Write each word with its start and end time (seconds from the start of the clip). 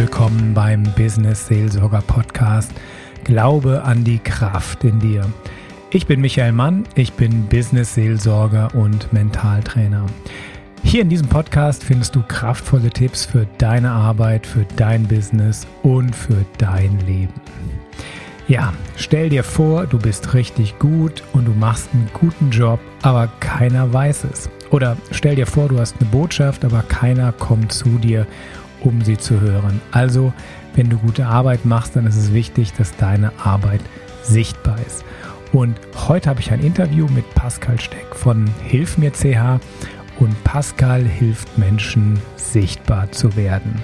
willkommen 0.00 0.54
beim 0.54 0.82
Business 0.96 1.46
Seelsorger 1.46 2.00
Podcast 2.00 2.72
Glaube 3.24 3.82
an 3.84 4.02
die 4.02 4.18
Kraft 4.18 4.82
in 4.82 4.98
dir. 4.98 5.30
Ich 5.90 6.06
bin 6.06 6.22
Michael 6.22 6.52
Mann, 6.52 6.84
ich 6.94 7.12
bin 7.12 7.44
Business 7.48 7.96
Seelsorger 7.96 8.74
und 8.74 9.12
Mentaltrainer. 9.12 10.06
Hier 10.82 11.02
in 11.02 11.10
diesem 11.10 11.28
Podcast 11.28 11.84
findest 11.84 12.14
du 12.14 12.22
kraftvolle 12.22 12.88
Tipps 12.88 13.26
für 13.26 13.46
deine 13.58 13.90
Arbeit, 13.90 14.46
für 14.46 14.64
dein 14.76 15.06
Business 15.06 15.66
und 15.82 16.16
für 16.16 16.46
dein 16.56 16.98
Leben. 17.00 17.34
Ja, 18.48 18.72
stell 18.96 19.28
dir 19.28 19.44
vor, 19.44 19.86
du 19.86 19.98
bist 19.98 20.32
richtig 20.32 20.78
gut 20.78 21.22
und 21.34 21.44
du 21.44 21.52
machst 21.52 21.90
einen 21.92 22.08
guten 22.14 22.50
Job, 22.50 22.80
aber 23.02 23.28
keiner 23.40 23.92
weiß 23.92 24.24
es. 24.32 24.48
Oder 24.70 24.96
stell 25.10 25.36
dir 25.36 25.46
vor, 25.46 25.68
du 25.68 25.78
hast 25.78 25.96
eine 26.00 26.08
Botschaft, 26.08 26.64
aber 26.64 26.82
keiner 26.84 27.32
kommt 27.32 27.70
zu 27.72 27.98
dir, 27.98 28.26
um 28.82 29.02
sie 29.02 29.18
zu 29.18 29.40
hören. 29.40 29.80
Also, 29.90 30.32
wenn 30.74 30.88
du 30.88 30.98
gute 30.98 31.26
Arbeit 31.26 31.64
machst, 31.64 31.96
dann 31.96 32.06
ist 32.06 32.16
es 32.16 32.32
wichtig, 32.32 32.72
dass 32.74 32.96
deine 32.96 33.32
Arbeit 33.42 33.80
sichtbar 34.22 34.78
ist. 34.86 35.04
Und 35.52 35.80
heute 36.08 36.30
habe 36.30 36.40
ich 36.40 36.52
ein 36.52 36.60
Interview 36.60 37.06
mit 37.08 37.28
Pascal 37.34 37.80
Steck 37.80 38.14
von 38.14 38.48
Hilf 38.62 38.98
mir 38.98 39.12
CH 39.12 39.60
und 40.20 40.44
Pascal 40.44 41.02
hilft 41.02 41.58
Menschen 41.58 42.20
sichtbar 42.36 43.10
zu 43.10 43.34
werden. 43.36 43.82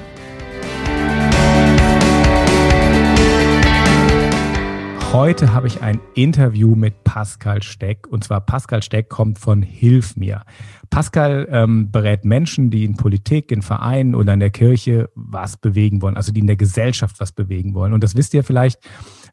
Heute 5.16 5.54
habe 5.54 5.66
ich 5.66 5.80
ein 5.80 5.98
Interview 6.12 6.74
mit 6.74 7.02
Pascal 7.02 7.62
Steck. 7.62 8.06
Und 8.06 8.22
zwar 8.22 8.42
Pascal 8.42 8.82
Steck 8.82 9.08
kommt 9.08 9.38
von 9.38 9.62
Hilf 9.62 10.14
mir. 10.14 10.42
Pascal 10.90 11.48
ähm, 11.50 11.90
berät 11.90 12.26
Menschen, 12.26 12.68
die 12.68 12.84
in 12.84 12.98
Politik, 12.98 13.50
in 13.50 13.62
Vereinen 13.62 14.14
oder 14.14 14.34
in 14.34 14.40
der 14.40 14.50
Kirche 14.50 15.08
was 15.14 15.56
bewegen 15.56 16.02
wollen, 16.02 16.18
also 16.18 16.32
die 16.32 16.40
in 16.40 16.46
der 16.46 16.56
Gesellschaft 16.56 17.18
was 17.18 17.32
bewegen 17.32 17.72
wollen. 17.72 17.94
Und 17.94 18.04
das 18.04 18.14
wisst 18.14 18.34
ihr 18.34 18.44
vielleicht, 18.44 18.78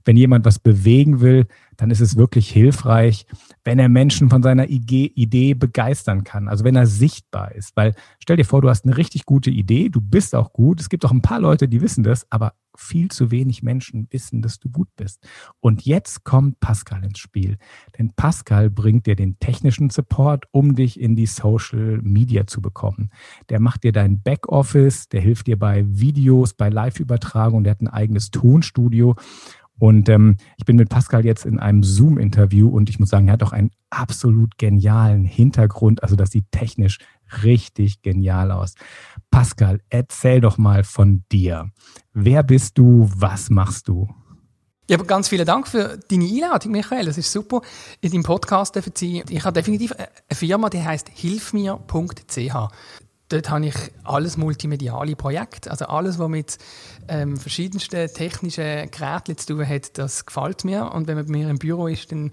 wenn 0.05 0.15
jemand 0.15 0.45
was 0.45 0.57
bewegen 0.57 1.19
will, 1.19 1.47
dann 1.75 1.91
ist 1.91 1.99
es 1.99 2.15
wirklich 2.15 2.49
hilfreich, 2.49 3.25
wenn 3.65 3.77
er 3.77 3.89
Menschen 3.89 4.29
von 4.29 4.41
seiner 4.41 4.69
Idee 4.69 5.53
begeistern 5.53 6.23
kann. 6.23 6.47
Also 6.47 6.63
wenn 6.63 6.77
er 6.77 6.87
sichtbar 6.87 7.53
ist. 7.55 7.75
Weil 7.75 7.93
stell 8.19 8.37
dir 8.37 8.45
vor, 8.45 8.61
du 8.61 8.69
hast 8.69 8.85
eine 8.85 8.95
richtig 8.95 9.25
gute 9.25 9.49
Idee, 9.49 9.89
du 9.89 9.99
bist 9.99 10.33
auch 10.33 10.53
gut. 10.53 10.79
Es 10.79 10.87
gibt 10.87 11.03
auch 11.03 11.11
ein 11.11 11.21
paar 11.21 11.41
Leute, 11.41 11.67
die 11.67 11.81
wissen 11.81 12.05
das, 12.05 12.25
aber 12.29 12.53
viel 12.75 13.09
zu 13.09 13.31
wenig 13.31 13.63
Menschen 13.63 14.07
wissen, 14.11 14.41
dass 14.41 14.59
du 14.59 14.69
gut 14.69 14.89
bist. 14.95 15.27
Und 15.59 15.85
jetzt 15.85 16.23
kommt 16.23 16.59
Pascal 16.59 17.03
ins 17.03 17.19
Spiel. 17.19 17.57
Denn 17.97 18.13
Pascal 18.15 18.69
bringt 18.69 19.05
dir 19.05 19.15
den 19.15 19.39
technischen 19.39 19.89
Support, 19.89 20.45
um 20.51 20.75
dich 20.75 20.99
in 20.99 21.15
die 21.15 21.25
Social 21.25 21.99
Media 22.01 22.47
zu 22.47 22.61
bekommen. 22.61 23.11
Der 23.49 23.59
macht 23.59 23.83
dir 23.83 23.91
dein 23.91 24.21
Backoffice, 24.21 25.09
der 25.09 25.21
hilft 25.21 25.47
dir 25.47 25.57
bei 25.57 25.85
Videos, 25.87 26.53
bei 26.53 26.69
Live-Übertragungen, 26.69 27.63
der 27.63 27.71
hat 27.71 27.81
ein 27.81 27.87
eigenes 27.87 28.31
Tonstudio. 28.31 29.15
Und 29.79 30.07
ähm, 30.07 30.37
ich 30.57 30.65
bin 30.65 30.75
mit 30.75 30.89
Pascal 30.89 31.25
jetzt 31.25 31.45
in 31.45 31.59
einem 31.59 31.83
Zoom-Interview 31.83 32.69
und 32.69 32.89
ich 32.89 32.99
muss 32.99 33.09
sagen, 33.09 33.27
er 33.27 33.33
hat 33.33 33.43
auch 33.43 33.53
einen 33.53 33.71
absolut 33.89 34.57
genialen 34.57 35.25
Hintergrund. 35.25 36.03
Also 36.03 36.15
das 36.15 36.29
sieht 36.31 36.45
technisch 36.51 36.99
richtig 37.41 38.01
genial 38.03 38.51
aus. 38.51 38.75
Pascal, 39.31 39.79
erzähl 39.89 40.41
doch 40.41 40.57
mal 40.57 40.83
von 40.83 41.23
dir. 41.31 41.71
Wer 42.13 42.43
bist 42.43 42.77
du? 42.77 43.09
Was 43.15 43.49
machst 43.49 43.87
du? 43.87 44.07
Ja, 44.89 44.97
ganz 44.97 45.29
vielen 45.29 45.45
Dank 45.45 45.67
für 45.67 45.97
deine 46.09 46.25
Einladung, 46.25 46.73
Michael. 46.73 47.05
Das 47.05 47.17
ist 47.17 47.31
super. 47.31 47.61
In 48.01 48.11
deinem 48.11 48.23
Podcast 48.23 48.75
dürfen 48.75 48.91
Sie, 48.95 49.23
ich 49.29 49.45
habe 49.45 49.53
definitiv 49.53 49.93
eine 49.93 50.07
Firma, 50.31 50.69
die 50.69 50.83
heißt 50.83 51.09
hilfmir.ch. 51.09 52.55
Dort 53.33 53.49
habe 53.49 53.65
ich 53.65 53.73
alles 54.03 54.37
multimediale 54.37 55.15
Projekte, 55.15 55.71
also 55.71 55.85
alles, 55.85 56.19
was 56.19 56.29
mit 56.29 56.57
ähm, 57.07 57.35
verschiedensten 57.35 58.07
technischen 58.13 58.91
Geräten 58.91 59.35
zu 59.35 59.55
tun 59.55 59.67
hat, 59.67 59.97
das 59.97 60.27
gefällt 60.27 60.63
mir. 60.65 60.91
Und 60.91 61.07
wenn 61.07 61.15
man 61.15 61.25
bei 61.25 61.31
mir 61.31 61.49
im 61.49 61.57
Büro 61.57 61.87
ist, 61.87 62.11
dann 62.11 62.29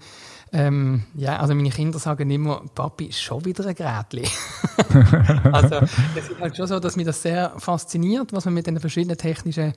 ähm, 0.53 1.05
ja, 1.15 1.39
also 1.39 1.55
meine 1.55 1.71
Kinder 1.71 1.97
sagen 1.97 2.29
immer, 2.29 2.61
Papi, 2.75 3.05
ist 3.05 3.19
schon 3.19 3.43
wieder 3.45 3.65
ein 3.65 3.73
Gerät. 3.73 4.05
also 5.51 5.77
es 6.15 6.29
ist 6.29 6.39
halt 6.39 6.55
schon 6.55 6.67
so, 6.67 6.79
dass 6.79 6.95
mich 6.95 7.07
das 7.07 7.23
sehr 7.23 7.51
fasziniert, 7.57 8.31
was 8.31 8.45
man 8.45 8.53
mit 8.53 8.67
den 8.67 8.79
verschiedenen 8.79 9.17
technischen 9.17 9.73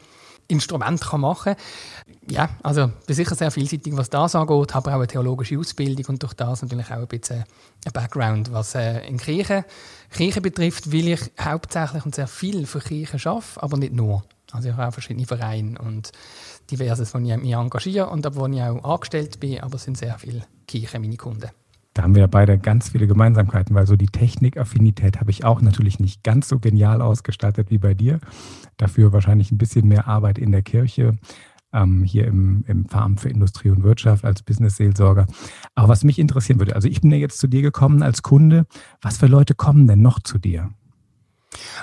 Instrumenten 0.49 1.09
kann 1.09 1.21
machen 1.21 1.55
kann. 1.55 2.31
Ja, 2.31 2.51
also 2.63 2.91
bin 3.07 3.17
sicher 3.17 3.35
sehr 3.35 3.51
vielseitig, 3.51 3.97
was 3.97 4.11
das 4.11 4.35
angeht, 4.35 4.75
habe 4.75 4.91
auch 4.91 4.97
eine 4.97 5.07
theologische 5.07 5.59
Ausbildung 5.59 6.07
und 6.07 6.23
durch 6.23 6.35
das 6.35 6.63
natürlich 6.63 6.91
auch 6.91 6.99
ein 6.99 7.07
bisschen 7.07 7.45
ein 7.85 7.93
Background, 7.93 8.53
was 8.53 8.75
äh, 8.75 9.07
in 9.07 9.19
Kirche, 9.19 9.65
Kirche 10.11 10.41
betrifft, 10.41 10.91
will 10.91 11.09
ich 11.09 11.21
hauptsächlich 11.41 12.05
und 12.05 12.15
sehr 12.15 12.27
viel 12.27 12.67
für 12.67 12.81
Kirche 12.81 13.19
arbeiten, 13.29 13.61
aber 13.61 13.77
nicht 13.77 13.93
nur. 13.93 14.25
Also 14.53 14.69
ich 14.69 14.77
habe 14.77 14.89
auch 14.89 14.93
verschiedene 14.93 15.27
Vereine 15.27 15.79
und 15.79 16.13
diverses, 16.71 17.13
wo 17.13 17.19
ich 17.19 17.37
mich 17.37 17.53
engagiere 17.53 18.09
und 18.09 18.25
wo 18.37 18.47
ich 18.47 18.63
auch 18.63 18.85
angestellt 18.85 19.41
bin, 19.41 19.61
aber 19.61 19.77
es 19.77 19.85
sind 19.85 19.99
sehr 19.99 20.19
viele 20.19 20.47
Kirchen 20.67 21.03
meine 21.03 21.17
Kunden. 21.17 21.51
Da 21.95 22.03
haben 22.03 22.17
wir 22.17 22.23
ja 22.23 22.27
beide 22.27 22.59
ganz 22.59 22.89
viele 22.89 23.07
Gemeinsamkeiten, 23.07 23.75
weil 23.75 23.87
so 23.87 23.95
die 23.95 24.09
Technikaffinität 24.09 25.21
habe 25.21 25.31
ich 25.31 25.45
auch 25.45 25.61
natürlich 25.61 26.01
nicht 26.01 26.25
ganz 26.25 26.49
so 26.49 26.59
genial 26.59 27.01
ausgestaltet 27.01 27.71
wie 27.71 27.79
bei 27.79 27.95
dir. 27.95 28.19
Dafür 28.77 29.13
wahrscheinlich 29.13 29.53
ein 29.53 29.59
bisschen 29.59 29.87
mehr 29.87 30.09
Arbeit 30.09 30.39
in 30.39 30.51
der 30.51 30.63
Kirche, 30.63 31.17
ähm, 31.73 32.03
hier 32.03 32.27
im, 32.27 32.65
im 32.67 32.87
Farm 32.87 33.17
für 33.17 33.29
Industrie 33.29 33.71
und 33.71 33.85
Wirtschaft 33.85 34.25
als 34.25 34.43
Business-Seelsorger. 34.43 35.27
Aber 35.77 35.89
was 35.89 36.03
mich 36.03 36.19
interessieren 36.19 36.59
würde, 36.59 36.75
also 36.75 36.89
ich 36.89 37.01
bin 37.01 37.13
ja 37.13 37.17
jetzt 37.17 37.39
zu 37.39 37.47
dir 37.47 37.63
gekommen 37.63 38.03
als 38.03 38.23
Kunde. 38.23 38.67
Was 39.01 39.19
für 39.19 39.27
Leute 39.27 39.55
kommen 39.55 39.87
denn 39.87 40.03
noch 40.03 40.19
zu 40.19 40.39
dir? 40.39 40.71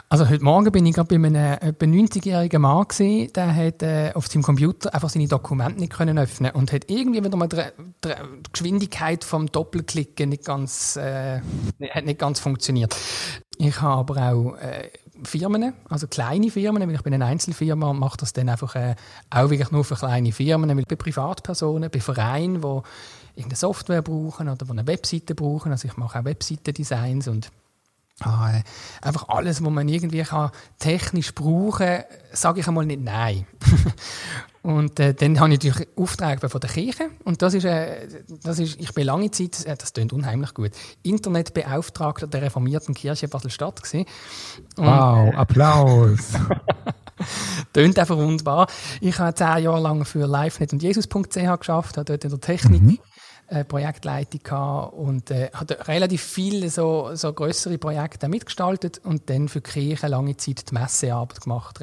Also 0.09 0.29
heute 0.29 0.43
Morgen 0.43 0.71
bin 0.71 0.85
ich 0.85 0.95
gerade 0.95 1.07
bei 1.07 1.15
einem 1.15 1.35
etwa 1.35 1.85
90-jährigen 1.85 2.61
Mann 2.61 2.87
gesehen, 2.87 3.31
der 3.33 3.55
hat 3.55 3.81
äh, 3.83 4.11
auf 4.13 4.27
seinem 4.27 4.43
Computer 4.43 4.93
einfach 4.93 5.09
seine 5.09 5.27
Dokumente 5.27 5.79
nicht 5.79 5.93
können 5.93 6.17
öffnen 6.17 6.51
und 6.51 6.71
hat 6.71 6.89
irgendwie 6.89 7.23
wieder 7.23 7.37
mal 7.37 7.47
die, 7.47 7.61
die 8.03 8.13
Geschwindigkeit 8.51 9.23
vom 9.23 9.47
Doppelklicken 9.51 10.29
nicht 10.29 10.45
ganz, 10.45 10.97
äh, 10.97 11.41
hat 11.89 12.05
nicht 12.05 12.19
ganz 12.19 12.39
funktioniert. 12.39 12.95
Ich 13.57 13.81
habe 13.81 14.13
aber 14.13 14.33
auch 14.33 14.55
äh, 14.55 14.89
Firmen, 15.23 15.73
also 15.87 16.07
kleine 16.07 16.49
Firmen, 16.49 16.87
weil 16.87 16.95
ich 16.95 17.03
bin 17.03 17.13
eine 17.13 17.25
Einzelfirma 17.25 17.89
und 17.89 17.99
mache 17.99 18.17
das 18.17 18.33
dann 18.33 18.49
einfach 18.49 18.75
äh, 18.75 18.95
auch 19.29 19.49
wirklich 19.49 19.71
nur 19.71 19.83
für 19.83 19.95
kleine 19.95 20.31
Firmen, 20.31 20.75
weil 20.75 20.85
bei 20.85 20.95
Privatpersonen, 20.95 21.91
bei 21.91 21.99
Vereinen, 21.99 22.61
die 22.61 22.81
irgendeine 23.35 23.55
Software 23.55 24.01
brauchen 24.01 24.49
oder 24.49 24.65
die 24.65 24.71
eine 24.71 24.87
Webseite 24.87 25.35
brauchen, 25.35 25.71
also 25.71 25.87
ich 25.87 25.95
mache 25.97 26.19
auch 26.19 26.25
Webseitendesigns 26.25 27.27
und 27.27 27.51
äh, 28.25 28.63
einfach 29.01 29.29
alles, 29.29 29.63
was 29.63 29.69
man 29.69 29.87
irgendwie 29.87 30.23
kann, 30.23 30.51
technisch 30.79 31.33
brauchen 31.33 31.85
kann, 31.85 32.03
sage 32.31 32.59
ich 32.59 32.67
einmal 32.67 32.85
nicht 32.85 33.01
nein. 33.01 33.45
und 34.61 34.99
äh, 34.99 35.13
dann 35.13 35.39
habe 35.39 35.53
ich 35.53 35.59
natürlich 35.59 35.87
Aufträge 35.95 36.49
von 36.49 36.61
der 36.61 36.69
Kirche 36.69 37.09
und 37.23 37.41
das 37.41 37.53
ist, 37.53 37.65
äh, 37.65 38.07
das 38.43 38.59
ist 38.59 38.79
ich 38.79 38.93
bin 38.93 39.05
lange 39.05 39.31
Zeit, 39.31 39.65
äh, 39.65 39.75
das 39.75 39.93
klingt 39.93 40.13
unheimlich 40.13 40.53
gut, 40.53 40.71
Internetbeauftragter 41.03 42.27
der 42.27 42.43
reformierten 42.43 42.93
Kirche 42.93 43.27
Basel-Stadt 43.27 43.81
gewesen. 43.81 44.05
wow, 44.77 45.33
Applaus! 45.35 46.33
Tönt 47.73 47.99
einfach 47.99 48.17
wunderbar. 48.17 48.67
Ich 48.99 49.19
habe 49.19 49.35
zehn 49.35 49.63
Jahre 49.63 49.79
lang 49.79 50.05
für 50.05 50.25
LiveNet 50.25 50.73
und 50.73 50.81
Jesus.ch 50.81 51.59
geschafft, 51.59 51.97
habe 51.97 52.05
dort 52.05 52.23
in 52.23 52.31
der 52.31 52.41
Technik 52.41 52.81
mhm 52.81 52.99
äh, 53.51 53.65
Projektleitung 53.65 54.41
gehabt 54.43 54.93
und 54.93 55.29
äh, 55.29 55.49
hat 55.53 55.87
relativ 55.89 56.21
viele 56.21 56.69
so, 56.69 57.13
so 57.15 57.33
größere 57.33 57.77
Projekte 57.77 58.29
mitgestaltet 58.29 59.01
und 59.03 59.29
dann 59.29 59.49
für 59.49 59.59
die 59.59 59.69
Kirche 59.69 60.07
lange 60.07 60.37
Zeit 60.37 60.71
die 60.71 60.73
Messearbeit 60.73 61.41
gemacht. 61.41 61.79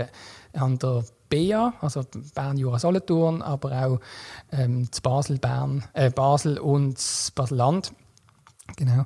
An 0.54 0.78
der 0.78 1.04
BEA, 1.28 1.74
also 1.82 2.04
Bern, 2.34 2.56
Jura, 2.56 2.78
Solothurn, 2.78 3.42
aber 3.42 3.84
auch 3.84 4.00
ähm, 4.50 4.88
Basel, 5.02 5.38
Bern, 5.38 5.84
äh, 5.92 6.10
Basel 6.10 6.58
und 6.58 6.96
Basel-Land. 7.34 7.92
Genau. 8.76 9.04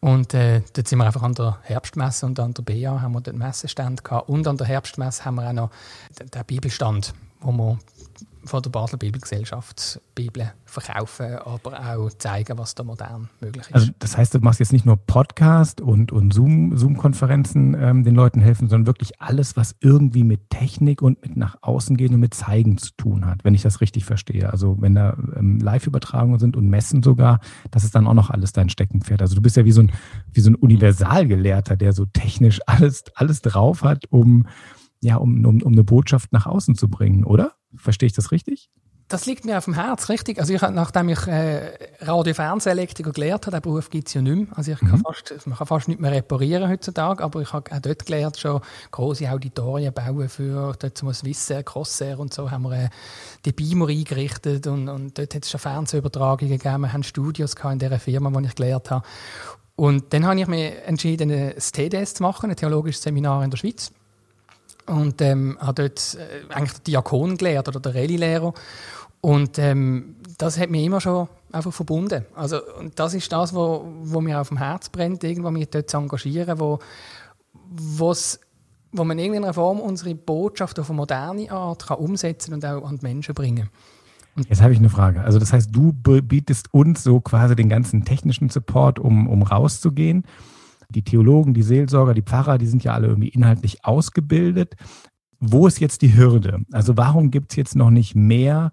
Und 0.00 0.34
äh, 0.34 0.60
dort 0.74 0.86
sind 0.86 0.98
wir 0.98 1.06
einfach 1.06 1.22
an 1.22 1.32
der 1.32 1.58
Herbstmesse 1.62 2.26
und 2.26 2.38
an 2.38 2.52
der 2.52 2.64
BEA 2.64 3.00
haben 3.00 3.12
wir 3.12 3.22
den 3.22 3.38
Messestand 3.38 4.04
gehabt. 4.04 4.28
Und 4.28 4.46
an 4.46 4.58
der 4.58 4.66
Herbstmesse 4.66 5.24
haben 5.24 5.36
wir 5.36 5.48
auch 5.48 5.54
noch 5.54 5.70
den, 6.18 6.30
den 6.30 6.44
Bibelstand, 6.44 7.14
wo 7.40 7.50
wir 7.52 7.78
von 8.46 8.62
der 8.62 8.70
Basel 8.70 8.98
Bibelgesellschaft 8.98 10.00
Bibel 10.14 10.52
verkaufen, 10.64 11.36
aber 11.36 11.96
auch 11.96 12.10
zeigen, 12.18 12.58
was 12.58 12.74
da 12.74 12.84
modern 12.84 13.28
möglich 13.40 13.66
ist. 13.66 13.74
Also 13.74 13.90
das 13.98 14.16
heißt, 14.16 14.34
du 14.34 14.40
machst 14.40 14.60
jetzt 14.60 14.72
nicht 14.72 14.86
nur 14.86 14.96
Podcast 14.96 15.80
und, 15.80 16.12
und 16.12 16.32
Zoom, 16.32 16.76
Zoom-Konferenzen 16.76 17.76
ähm, 17.78 18.04
den 18.04 18.14
Leuten 18.14 18.40
helfen, 18.40 18.68
sondern 18.68 18.86
wirklich 18.86 19.20
alles, 19.20 19.56
was 19.56 19.76
irgendwie 19.80 20.24
mit 20.24 20.50
Technik 20.50 21.02
und 21.02 21.22
mit 21.22 21.36
nach 21.36 21.56
außen 21.62 21.96
gehen 21.96 22.14
und 22.14 22.20
mit 22.20 22.34
Zeigen 22.34 22.78
zu 22.78 22.90
tun 22.96 23.26
hat, 23.26 23.44
wenn 23.44 23.54
ich 23.54 23.62
das 23.62 23.80
richtig 23.80 24.04
verstehe. 24.04 24.50
Also 24.50 24.76
wenn 24.80 24.94
da 24.94 25.16
ähm, 25.36 25.58
Live-Übertragungen 25.58 26.38
sind 26.38 26.56
und 26.56 26.68
Messen 26.68 27.02
sogar, 27.02 27.40
das 27.70 27.84
ist 27.84 27.94
dann 27.94 28.06
auch 28.06 28.14
noch 28.14 28.30
alles 28.30 28.52
dein 28.52 28.68
Steckenpferd. 28.68 29.22
Also 29.22 29.34
du 29.34 29.42
bist 29.42 29.56
ja 29.56 29.64
wie 29.64 29.72
so 29.72 29.82
ein, 29.82 29.92
wie 30.32 30.40
so 30.40 30.50
ein 30.50 30.56
Universalgelehrter, 30.56 31.76
der 31.76 31.92
so 31.92 32.04
technisch 32.06 32.60
alles, 32.66 33.04
alles 33.14 33.42
drauf 33.42 33.82
hat, 33.82 34.06
um, 34.10 34.46
ja, 35.00 35.16
um, 35.16 35.44
um, 35.44 35.62
um 35.62 35.72
eine 35.72 35.84
Botschaft 35.84 36.32
nach 36.32 36.46
außen 36.46 36.74
zu 36.74 36.88
bringen, 36.88 37.24
oder? 37.24 37.52
Verstehe 37.76 38.06
ich 38.06 38.12
das 38.12 38.32
richtig? 38.32 38.70
Das 39.08 39.26
liegt 39.26 39.44
mir 39.44 39.58
auf 39.58 39.66
dem 39.66 39.74
Herz, 39.74 40.08
richtig. 40.08 40.38
Also 40.38 40.54
ich, 40.54 40.62
nachdem 40.62 41.10
ich 41.10 41.26
äh, 41.26 41.76
Radio-Fernsehelektriker 42.00 43.12
gelernt 43.12 43.46
habe, 43.46 43.58
den 43.58 43.62
Beruf 43.62 43.90
gibt 43.90 44.08
es 44.08 44.14
ja 44.14 44.22
nicht 44.22 44.48
mehr. 44.48 44.56
Also 44.56 44.72
ich 44.72 44.80
mhm. 44.80 44.88
kann 44.88 45.00
fast, 45.00 45.46
man 45.46 45.58
kann 45.58 45.66
fast 45.66 45.88
nicht 45.88 46.00
mehr 46.00 46.10
reparieren 46.10 46.70
heutzutage, 46.70 47.22
aber 47.22 47.42
ich 47.42 47.52
habe 47.52 47.70
auch 47.70 47.80
dort 47.80 48.06
gelernt, 48.06 48.38
schon 48.38 48.62
große 48.92 49.30
Auditorien 49.30 49.92
bauen 49.92 50.28
für, 50.30 50.74
dort 50.78 50.96
zum 50.96 51.08
Wissen, 51.08 51.64
Crossair 51.66 52.18
und 52.18 52.32
so, 52.32 52.50
haben 52.50 52.62
wir 52.62 52.72
äh, 52.72 52.88
die 53.44 53.52
Beamer 53.52 53.88
eingerichtet 53.88 54.66
und, 54.66 54.88
und 54.88 55.18
dort 55.18 55.34
hat 55.34 55.44
es 55.44 55.50
schon 55.50 55.60
Fernsehübertragungen 55.60 56.56
gegeben, 56.56 56.80
wir 56.80 56.92
haben 56.94 57.02
Studios 57.02 57.54
in 57.70 57.78
dieser 57.78 57.98
Firma, 57.98 58.32
wo 58.32 58.40
ich 58.40 58.54
gelernt 58.54 58.90
habe. 58.90 59.06
Und 59.76 60.14
dann 60.14 60.24
habe 60.24 60.40
ich 60.40 60.46
mich 60.46 60.72
entschieden, 60.86 61.30
ein 61.30 61.54
TDS 61.56 62.14
zu 62.14 62.22
machen, 62.22 62.48
ein 62.48 62.56
theologisches 62.56 63.02
Seminar 63.02 63.44
in 63.44 63.50
der 63.50 63.58
Schweiz. 63.58 63.92
Und 64.86 65.20
ähm, 65.22 65.56
habe 65.60 65.82
dort 65.82 66.16
äh, 66.16 66.52
eigentlich 66.52 66.74
den 66.74 66.84
Diakon 66.84 67.36
gelehrt 67.36 67.68
oder 67.68 67.80
den 67.80 67.92
Rallye-Lehrer. 67.92 68.52
Und 69.20 69.58
ähm, 69.58 70.16
das 70.36 70.58
hat 70.58 70.68
mich 70.68 70.84
immer 70.84 71.00
schon 71.00 71.28
einfach 71.50 71.72
verbunden. 71.72 72.26
Also, 72.34 72.60
und 72.78 72.98
das 72.98 73.14
ist 73.14 73.32
das, 73.32 73.54
wo, 73.54 73.86
wo 74.02 74.20
mir 74.20 74.40
auf 74.40 74.48
dem 74.48 74.58
Herz 74.58 74.90
brennt, 74.90 75.24
irgendwo 75.24 75.50
mich 75.50 75.70
dort 75.70 75.88
zu 75.88 75.96
engagieren, 75.96 76.60
wo, 76.60 76.78
wo's, 77.70 78.38
wo 78.92 79.04
man 79.04 79.18
in 79.18 79.24
irgendeiner 79.24 79.54
Form 79.54 79.80
unsere 79.80 80.14
Botschaft 80.14 80.78
auf 80.78 80.90
eine 80.90 80.96
moderne 80.96 81.50
Art 81.50 81.86
kann 81.86 81.98
umsetzen 81.98 82.52
und 82.52 82.66
auch 82.66 82.86
an 82.86 82.98
die 82.98 83.06
Menschen 83.06 83.34
bringen. 83.34 83.70
Und 84.36 84.48
Jetzt 84.48 84.60
habe 84.60 84.72
ich 84.72 84.78
eine 84.78 84.90
Frage. 84.90 85.22
Also 85.22 85.38
das 85.38 85.52
heißt, 85.52 85.70
du 85.72 85.92
bietest 85.92 86.74
uns 86.74 87.02
so 87.02 87.20
quasi 87.20 87.56
den 87.56 87.68
ganzen 87.68 88.04
technischen 88.04 88.50
Support, 88.50 88.98
um, 88.98 89.28
um 89.28 89.42
rauszugehen 89.42 90.24
die 90.90 91.02
Theologen, 91.02 91.54
die 91.54 91.62
Seelsorger, 91.62 92.14
die 92.14 92.22
Pfarrer, 92.22 92.58
die 92.58 92.66
sind 92.66 92.84
ja 92.84 92.94
alle 92.94 93.08
irgendwie 93.08 93.28
inhaltlich 93.28 93.84
ausgebildet. 93.84 94.76
Wo 95.40 95.66
ist 95.66 95.80
jetzt 95.80 96.02
die 96.02 96.16
Hürde? 96.16 96.60
Also 96.72 96.96
warum 96.96 97.30
gibt 97.30 97.52
es 97.52 97.56
jetzt 97.56 97.76
noch 97.76 97.90
nicht 97.90 98.14
mehr, 98.14 98.72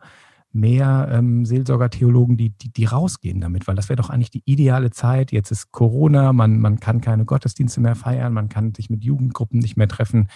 mehr 0.54 1.10
ähm, 1.12 1.46
Seelsorger, 1.46 1.90
Theologen, 1.90 2.38
die, 2.38 2.50
die, 2.50 2.72
die 2.72 2.86
rausgehen 2.86 3.42
damit? 3.42 3.68
Weil 3.68 3.76
das 3.76 3.90
wäre 3.90 3.98
doch 3.98 4.10
eigentlich 4.10 4.32
die 4.32 4.44
ideale 4.46 4.92
Zeit. 4.92 5.32
Jetzt 5.32 5.52
ist 5.52 5.72
Corona, 5.72 6.34
man, 6.34 6.60
man 6.60 6.80
kann 6.80 7.02
keine 7.02 7.26
Gottesdienste 7.26 7.82
mehr 7.82 7.96
feiern, 7.96 8.34
man 8.34 8.50
kann 8.50 8.74
sich 8.74 8.90
mit 8.90 9.04
Jugendgruppen 9.04 9.60
nicht 9.60 9.78
mehr 9.78 9.88
treffen. 9.88 10.28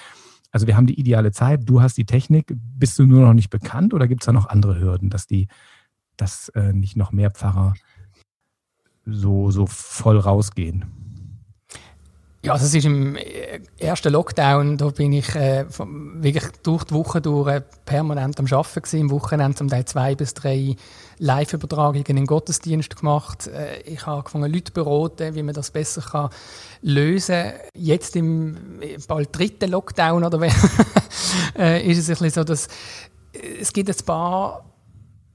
Also 0.51 0.67
wir 0.67 0.77
haben 0.77 0.87
die 0.87 0.99
ideale 0.99 1.31
Zeit, 1.31 1.61
du 1.65 1.81
hast 1.81 1.97
die 1.97 2.05
Technik. 2.05 2.53
Bist 2.55 2.97
du 2.97 3.05
nur 3.05 3.21
noch 3.21 3.33
nicht 3.33 3.49
bekannt 3.49 3.93
oder 3.93 4.07
gibt 4.07 4.23
es 4.23 4.25
da 4.25 4.31
noch 4.31 4.47
andere 4.47 4.79
Hürden, 4.79 5.09
dass 5.09 5.27
die, 5.27 5.47
dass 6.15 6.49
äh, 6.49 6.73
nicht 6.73 6.95
noch 6.95 7.11
mehr 7.11 7.29
Pfarrer 7.29 7.73
so, 9.05 9.51
so 9.51 9.65
voll 9.65 10.17
rausgehen? 10.17 10.85
Ja, 12.45 12.53
also 12.53 12.65
es 12.65 12.75
ist 12.75 12.85
im 12.85 13.17
ersten 13.79 14.13
Lockdown, 14.13 14.77
da 14.77 14.89
bin 14.89 15.13
ich 15.13 15.33
äh, 15.33 15.65
wirklich 15.67 16.43
durch 16.61 16.83
die 16.83 16.93
Woche 16.93 17.19
durch 17.19 17.47
äh, 17.49 17.61
permanent 17.85 18.39
am 18.39 18.45
Arbeiten 18.45 18.83
gewesen, 18.83 18.99
im 18.99 19.09
Wochenende 19.09 19.57
zum 19.57 19.67
Teil 19.67 19.85
zwei 19.85 20.13
bis 20.13 20.35
drei 20.35 20.75
Live-Übertragungen 21.17 22.05
in 22.05 22.15
den 22.17 22.25
Gottesdienst 22.27 22.97
gemacht. 22.97 23.47
Äh, 23.47 23.81
ich 23.81 24.05
habe 24.05 24.17
angefangen, 24.17 24.53
Leute 24.53 24.71
beraten, 24.71 25.33
wie 25.33 25.41
man 25.41 25.55
das 25.55 25.71
besser 25.71 26.01
kann 26.01 26.29
lösen 26.83 27.45
kann. 27.45 27.53
Jetzt 27.73 28.15
im 28.15 28.79
bald 29.07 29.35
dritten 29.35 29.71
Lockdown 29.71 30.23
oder 30.23 30.39
äh, 31.57 31.89
ist 31.89 31.97
es 31.97 32.09
ein 32.09 32.13
bisschen 32.13 32.29
so, 32.29 32.43
dass 32.43 32.67
es 33.59 33.73
gibt 33.73 33.89
ein 33.89 34.05
paar 34.05 34.65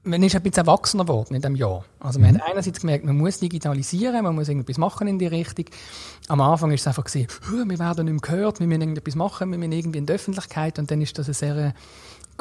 man 0.03 0.23
ist 0.23 0.35
ein 0.35 0.41
bisschen 0.41 0.65
erwachsener 0.65 1.05
geworden 1.05 1.35
in 1.35 1.41
diesem 1.41 1.55
Jahr. 1.55 1.85
Also 1.99 2.19
man 2.19 2.31
mhm. 2.31 2.39
hat 2.39 2.49
einerseits 2.49 2.79
gemerkt, 2.79 3.05
man 3.05 3.17
muss 3.17 3.39
digitalisieren, 3.39 4.23
man 4.23 4.35
muss 4.35 4.49
irgendetwas 4.49 4.77
machen 4.77 5.07
in 5.07 5.19
die 5.19 5.27
Richtung. 5.27 5.65
Am 6.27 6.41
Anfang 6.41 6.69
war 6.69 6.75
es 6.75 6.87
einfach 6.87 7.03
gesehen, 7.03 7.27
wir 7.49 7.79
werden 7.79 8.05
nicht 8.05 8.13
mehr 8.13 8.21
gehört, 8.21 8.59
wir 8.59 8.67
müssen 8.67 8.81
irgendetwas 8.81 9.15
machen, 9.15 9.51
wir 9.51 9.57
müssen 9.57 9.71
irgendwie 9.71 9.99
in 9.99 10.05
die 10.05 10.13
Öffentlichkeit 10.13 10.79
und 10.79 10.89
dann 10.89 11.01
ist 11.01 11.17
das 11.17 11.27
eine 11.27 11.33
sehr 11.33 11.73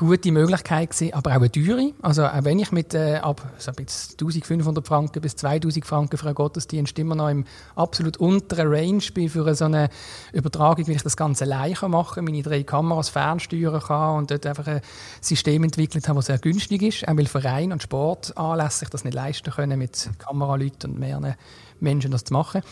gute 0.06 0.32
Möglichkeit 0.32 0.90
gewesen, 0.90 1.14
aber 1.14 1.30
auch 1.30 1.36
eine 1.36 1.52
teure. 1.52 1.92
Also 2.02 2.24
auch 2.24 2.44
wenn 2.44 2.58
ich 2.58 2.72
mit 2.72 2.94
äh, 2.94 3.16
ab 3.16 3.52
so 3.58 3.70
1500 3.70 4.86
Franken 4.86 5.20
bis 5.20 5.36
2000 5.36 5.84
Franken 5.84 6.16
für 6.16 6.26
einen 6.26 6.34
Gottesdienst 6.34 6.98
immer 6.98 7.14
noch 7.14 7.28
im 7.28 7.44
absolut 7.76 8.16
unteren 8.16 8.68
Range 8.68 9.02
bin 9.14 9.28
für 9.28 9.54
so 9.54 9.66
eine 9.66 9.90
Übertragung, 10.32 10.86
wie 10.86 10.92
ich 10.92 11.02
das 11.02 11.16
Ganze 11.16 11.44
allein 11.44 11.76
machen 11.88 12.14
kann, 12.14 12.24
meine 12.24 12.42
drei 12.42 12.62
Kameras 12.62 13.10
fernsteuern 13.10 13.80
kann 13.80 14.18
und 14.18 14.30
dort 14.30 14.46
einfach 14.46 14.66
ein 14.66 14.80
System 15.20 15.64
entwickelt 15.64 16.08
habe, 16.08 16.18
das 16.18 16.26
sehr 16.26 16.38
günstig 16.38 16.82
ist, 16.82 17.06
auch 17.06 17.16
weil 17.16 17.26
Verein 17.26 17.72
und 17.72 17.82
Sport 17.82 18.36
anlässlich 18.36 18.90
das 18.90 19.04
nicht 19.04 19.14
leisten 19.14 19.52
können, 19.52 19.78
mit 19.78 20.10
Kameraleuten 20.18 20.92
und 20.92 20.98
mehreren 20.98 21.34
Menschen 21.78 22.10
das 22.10 22.24
zu 22.24 22.32
machen. 22.32 22.62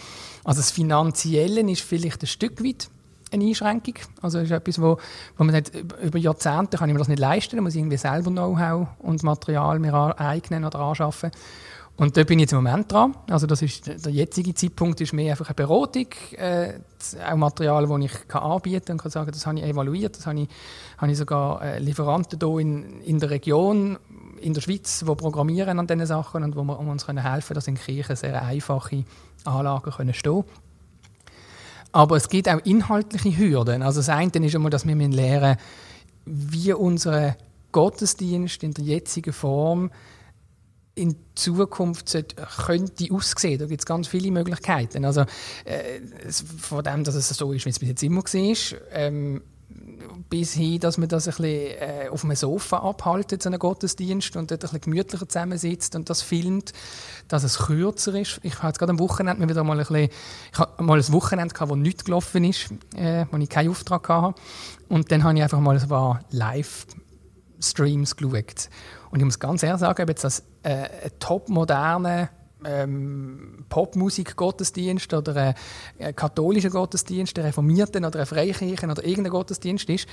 Also 0.44 0.60
das 0.60 0.70
Finanzielle 0.70 1.60
ist 1.70 1.82
vielleicht 1.82 2.22
ein 2.22 2.26
Stück 2.26 2.64
weit 2.64 2.88
eine 3.32 3.44
Einschränkung. 3.44 3.94
Also 4.22 4.38
ist 4.38 4.50
etwas, 4.50 4.80
wo, 4.80 4.98
wo 5.36 5.44
man 5.44 5.54
sagt, 5.54 5.72
über 6.02 6.18
Jahrzehnte 6.18 6.76
kann 6.76 6.88
ich 6.88 6.94
mir 6.94 6.98
das 6.98 7.08
nicht 7.08 7.20
leisten, 7.20 7.56
da 7.56 7.62
muss 7.62 7.74
ich 7.74 7.80
irgendwie 7.80 7.96
selber 7.96 8.30
Know-how 8.30 8.88
und 8.98 9.22
Material 9.22 9.78
mir 9.78 9.94
aneignen 9.94 10.64
oder 10.64 10.80
anschaffen. 10.80 11.30
Und 11.98 12.16
da 12.16 12.22
bin 12.22 12.38
ich 12.38 12.42
jetzt 12.42 12.52
im 12.52 12.62
Moment 12.62 12.92
dran. 12.92 13.16
Also 13.28 13.48
das 13.48 13.60
ist, 13.60 13.88
der 13.88 14.12
jetzige 14.12 14.54
Zeitpunkt 14.54 15.00
ist 15.00 15.12
mehr 15.12 15.32
einfach 15.32 15.48
eine 15.48 15.54
Beratung, 15.56 16.06
äh, 16.36 16.74
auch 17.28 17.36
Material, 17.36 17.88
das 17.88 17.98
ich 17.98 18.28
kann 18.28 18.42
anbieten 18.44 18.92
und 18.92 19.02
kann 19.02 19.10
sagen, 19.10 19.32
das 19.32 19.44
habe 19.44 19.58
ich 19.58 19.64
evaluiert, 19.64 20.16
das 20.16 20.24
habe 20.28 20.42
ich, 20.42 20.48
habe 20.96 21.10
ich 21.10 21.18
sogar 21.18 21.60
äh, 21.60 21.80
Lieferanten 21.80 22.38
hier 22.40 22.58
in, 22.60 23.00
in 23.00 23.18
der 23.18 23.30
Region, 23.30 23.98
in 24.40 24.54
der 24.54 24.60
Schweiz, 24.60 25.00
die 25.00 25.14
programmieren 25.16 25.80
an 25.80 25.88
diesen 25.88 26.06
Sachen 26.06 26.44
und 26.44 26.54
wo 26.54 26.62
wir 26.62 26.78
um 26.78 26.88
uns 26.88 27.04
können 27.04 27.18
helfen 27.20 27.48
können, 27.48 27.54
dass 27.56 27.66
in 27.66 27.74
Kirchen 27.74 28.14
sehr 28.14 28.42
einfache 28.42 29.04
Anlagen 29.44 29.90
können 29.90 30.14
stehen 30.14 30.44
können. 30.44 30.67
Aber 31.92 32.16
es 32.16 32.28
gibt 32.28 32.48
auch 32.48 32.58
inhaltliche 32.64 33.36
Hürden. 33.36 33.82
Also 33.82 34.00
das 34.00 34.08
eine 34.08 34.30
ist 34.46 34.54
einmal, 34.54 34.70
dass 34.70 34.86
wir 34.86 35.08
lernen 35.08 35.56
wie 36.26 36.72
unser 36.72 37.36
Gottesdienst 37.72 38.62
in 38.62 38.74
der 38.74 38.84
jetzigen 38.84 39.32
Form 39.32 39.90
in 40.94 41.16
Zukunft 41.34 42.16
könnte 42.66 43.14
aussehen. 43.14 43.58
Da 43.58 43.66
gibt 43.66 43.80
es 43.80 43.86
ganz 43.86 44.08
viele 44.08 44.30
Möglichkeiten. 44.30 45.04
Also 45.04 45.22
äh, 45.64 46.00
von 46.30 46.82
dem, 46.82 47.04
dass 47.04 47.14
es 47.14 47.28
so 47.28 47.52
ist, 47.52 47.64
wie 47.64 47.70
es 47.70 47.78
bis 47.78 47.88
jetzt 47.88 48.02
immer 48.02 48.22
war, 48.22 48.78
ähm, 48.92 49.42
bis 50.30 50.54
hin, 50.54 50.80
dass 50.80 50.98
man 50.98 51.08
das 51.08 51.26
ein 51.26 51.30
bisschen 51.30 51.78
äh, 51.80 52.08
auf 52.10 52.24
einem 52.24 52.36
Sofa 52.36 52.78
abhaltet, 52.78 53.42
so 53.42 53.48
einen 53.48 53.58
Gottesdienst, 53.58 54.36
und 54.36 54.50
dort 54.50 54.62
ein 54.62 54.68
bisschen 54.68 54.80
gemütlicher 54.80 55.28
zusammensitzt 55.28 55.94
und 55.94 56.10
das 56.10 56.22
filmt, 56.22 56.72
dass 57.28 57.44
es 57.44 57.58
kürzer 57.58 58.14
ist. 58.14 58.40
Ich 58.42 58.62
hatte 58.62 58.78
gerade 58.78 58.92
am 58.92 58.98
Wochenende 58.98 59.48
wieder 59.48 59.64
mal 59.64 59.78
ein 59.78 59.78
bisschen, 59.78 60.08
ich 60.52 60.58
mal 60.78 60.98
ein 60.98 61.12
Wochenende 61.12 61.54
gehabt, 61.54 61.70
wo 61.70 61.76
nichts 61.76 62.04
gelaufen 62.04 62.44
ist, 62.44 62.70
äh, 62.96 63.26
wo 63.30 63.36
ich 63.36 63.48
keinen 63.48 63.70
Auftrag 63.70 64.08
hatte. 64.08 64.40
Und 64.88 65.10
dann 65.12 65.24
habe 65.24 65.36
ich 65.36 65.42
einfach 65.42 65.60
mal 65.60 65.78
ein 65.78 65.88
paar 65.88 66.20
Live-Streams 66.30 68.16
geschaut. 68.16 68.68
Und 69.10 69.20
ich 69.20 69.24
muss 69.24 69.38
ganz 69.38 69.62
ehrlich 69.62 69.80
sagen, 69.80 70.02
ob 70.02 70.08
jetzt 70.08 70.24
das 70.24 70.44
äh, 70.62 70.88
ein 71.04 71.10
top 71.18 71.48
moderne 71.48 72.30
ähm, 72.64 73.64
Popmusik-Gottesdienst 73.68 75.12
oder 75.14 75.54
ein 75.98 76.16
katholischer 76.16 76.70
Gottesdienst, 76.70 77.38
ein 77.38 77.44
reformierten 77.44 78.04
oder 78.04 78.20
ein 78.20 78.26
Freikirchen 78.26 78.90
oder 78.90 79.04
irgendein 79.04 79.32
Gottesdienst 79.32 79.88
ist, 79.88 80.08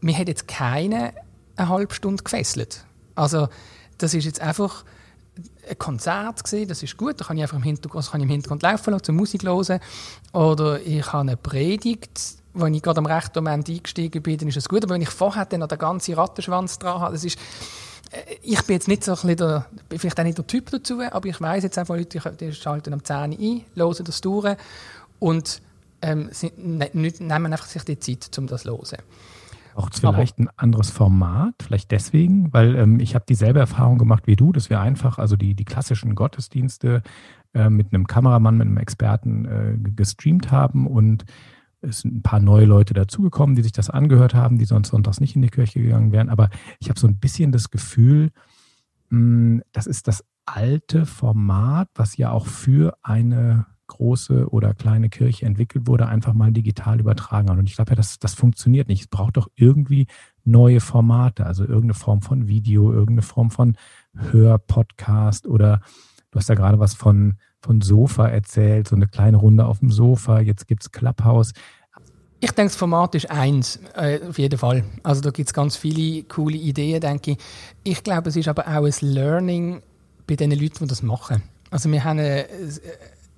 mir 0.00 0.16
hat 0.16 0.28
jetzt 0.28 0.48
keine 0.48 1.12
eine 1.56 1.68
halbe 1.68 1.94
Stunde 1.94 2.22
gefesselt. 2.22 2.84
Also 3.14 3.48
das 3.98 4.14
ist 4.14 4.24
jetzt 4.24 4.40
einfach 4.40 4.84
ein 5.68 5.78
Konzert 5.78 6.44
gewesen, 6.44 6.68
das 6.68 6.82
ist 6.82 6.96
gut, 6.96 7.20
da 7.20 7.24
kann 7.24 7.36
ich 7.36 7.42
einfach 7.42 7.56
im 7.56 7.62
Hintergrund, 7.62 8.10
kann 8.10 8.20
ich 8.20 8.24
im 8.24 8.30
Hintergrund 8.30 8.62
laufen 8.62 8.90
lassen, 8.90 9.04
zur 9.04 9.14
Musik 9.14 9.44
hören. 9.44 9.80
Oder 10.32 10.80
ich 10.80 11.06
habe 11.12 11.20
eine 11.20 11.36
Predigt, 11.36 12.20
wenn 12.54 12.74
ich 12.74 12.82
gerade 12.82 12.98
am 12.98 13.06
rechten 13.06 13.42
Moment 13.42 13.68
eingestiegen 13.68 14.22
bin, 14.22 14.38
dann 14.38 14.48
ist 14.48 14.56
es 14.56 14.68
gut. 14.68 14.84
Aber 14.84 14.94
wenn 14.94 15.02
ich 15.02 15.08
vorher 15.08 15.46
dann 15.46 15.60
noch 15.60 15.68
den 15.68 15.78
ganzen 15.78 16.14
Rattenschwanz 16.14 16.78
dran 16.78 17.00
habe, 17.00 17.14
das 17.14 17.24
ist 17.24 17.38
äh, 17.38 17.91
ich 18.42 18.62
bin 18.62 18.74
jetzt 18.74 18.88
nicht 18.88 19.04
so 19.04 19.12
ein 19.12 19.36
der, 19.36 19.66
vielleicht 19.90 20.18
auch 20.18 20.24
nicht 20.24 20.38
der 20.38 20.46
Typ 20.46 20.70
dazu, 20.70 21.00
aber 21.00 21.28
ich 21.28 21.40
weiß 21.40 21.62
jetzt 21.62 21.78
einfach, 21.78 21.96
Leute, 21.96 22.20
die 22.38 22.52
schalten 22.52 22.92
am 22.92 23.04
10 23.04 23.16
ein, 23.16 23.64
hören 23.74 24.04
das 24.04 24.20
durch 24.20 24.56
und 25.18 25.62
ähm, 26.02 26.28
sind, 26.32 26.58
ne, 26.58 26.90
nehmen 26.94 27.52
einfach 27.52 27.66
sich 27.66 27.84
die 27.84 27.98
Zeit, 27.98 28.36
um 28.38 28.46
das 28.46 28.64
zu 28.64 28.70
hören. 28.70 29.04
Auch 29.74 29.88
vielleicht 29.90 30.38
ein 30.38 30.48
anderes 30.56 30.90
Format, 30.90 31.54
vielleicht 31.62 31.90
deswegen, 31.92 32.52
weil 32.52 32.76
ähm, 32.76 33.00
ich 33.00 33.14
habe 33.14 33.24
dieselbe 33.26 33.60
Erfahrung 33.60 33.96
gemacht 33.96 34.26
wie 34.26 34.36
du, 34.36 34.52
dass 34.52 34.68
wir 34.68 34.80
einfach, 34.80 35.18
also 35.18 35.36
die, 35.36 35.54
die 35.54 35.64
klassischen 35.64 36.14
Gottesdienste 36.14 37.02
äh, 37.54 37.70
mit 37.70 37.92
einem 37.92 38.06
Kameramann, 38.06 38.58
mit 38.58 38.66
einem 38.66 38.76
Experten 38.76 39.44
äh, 39.46 39.90
gestreamt 39.90 40.50
haben 40.50 40.86
und 40.86 41.24
es 41.82 42.00
sind 42.00 42.16
ein 42.16 42.22
paar 42.22 42.40
neue 42.40 42.64
Leute 42.64 42.94
dazugekommen, 42.94 43.56
die 43.56 43.62
sich 43.62 43.72
das 43.72 43.90
angehört 43.90 44.34
haben, 44.34 44.58
die 44.58 44.64
sonst 44.64 44.88
sonntags 44.88 45.20
nicht 45.20 45.36
in 45.36 45.42
die 45.42 45.48
Kirche 45.48 45.80
gegangen 45.80 46.12
wären. 46.12 46.28
Aber 46.28 46.48
ich 46.78 46.88
habe 46.88 46.98
so 46.98 47.06
ein 47.06 47.18
bisschen 47.18 47.52
das 47.52 47.70
Gefühl, 47.70 48.30
hm, 49.10 49.62
das 49.72 49.86
ist 49.86 50.08
das 50.08 50.24
alte 50.46 51.06
Format, 51.06 51.88
was 51.94 52.16
ja 52.16 52.30
auch 52.30 52.46
für 52.46 52.96
eine 53.02 53.66
große 53.88 54.48
oder 54.48 54.72
kleine 54.72 55.10
Kirche 55.10 55.44
entwickelt 55.44 55.86
wurde, 55.86 56.06
einfach 56.06 56.32
mal 56.32 56.50
digital 56.50 56.98
übertragen 56.98 57.50
Und 57.50 57.68
ich 57.68 57.76
glaube 57.76 57.90
ja, 57.90 57.96
das, 57.96 58.18
das 58.18 58.34
funktioniert 58.34 58.88
nicht. 58.88 59.02
Es 59.02 59.08
braucht 59.08 59.36
doch 59.36 59.48
irgendwie 59.54 60.06
neue 60.44 60.80
Formate, 60.80 61.44
also 61.44 61.64
irgendeine 61.64 61.94
Form 61.94 62.22
von 62.22 62.48
Video, 62.48 62.90
irgendeine 62.90 63.22
Form 63.22 63.50
von 63.50 63.76
Hörpodcast 64.14 65.46
oder 65.46 65.82
du 66.30 66.38
hast 66.38 66.48
ja 66.48 66.54
gerade 66.54 66.78
was 66.78 66.94
von 66.94 67.34
von 67.62 67.80
Sofa 67.80 68.28
erzählt, 68.28 68.88
so 68.88 68.96
eine 68.96 69.06
kleine 69.06 69.36
Runde 69.36 69.64
auf 69.64 69.78
dem 69.78 69.90
Sofa, 69.90 70.40
jetzt 70.40 70.66
gibt 70.66 70.82
es 70.82 70.90
Clubhouse. 70.90 71.52
Ich 72.40 72.50
denke, 72.50 72.70
das 72.70 72.76
Format 72.76 73.14
ist 73.14 73.30
eins, 73.30 73.78
äh, 73.94 74.18
auf 74.28 74.36
jeden 74.36 74.58
Fall. 74.58 74.84
Also 75.04 75.20
da 75.20 75.30
gibt 75.30 75.48
es 75.48 75.54
ganz 75.54 75.76
viele 75.76 76.24
coole 76.24 76.56
Ideen, 76.56 77.00
denke 77.00 77.32
ich. 77.32 77.38
Ich 77.84 78.02
glaube, 78.02 78.30
es 78.30 78.36
ist 78.36 78.48
aber 78.48 78.66
auch 78.66 78.84
ein 78.84 78.94
Learning 79.00 79.80
bei 80.26 80.34
den 80.34 80.50
Leuten, 80.50 80.80
die 80.80 80.86
das 80.88 81.02
machen. 81.02 81.42
Also 81.70 81.90
wir 81.90 82.02
haben 82.02 82.18
äh, 82.18 82.46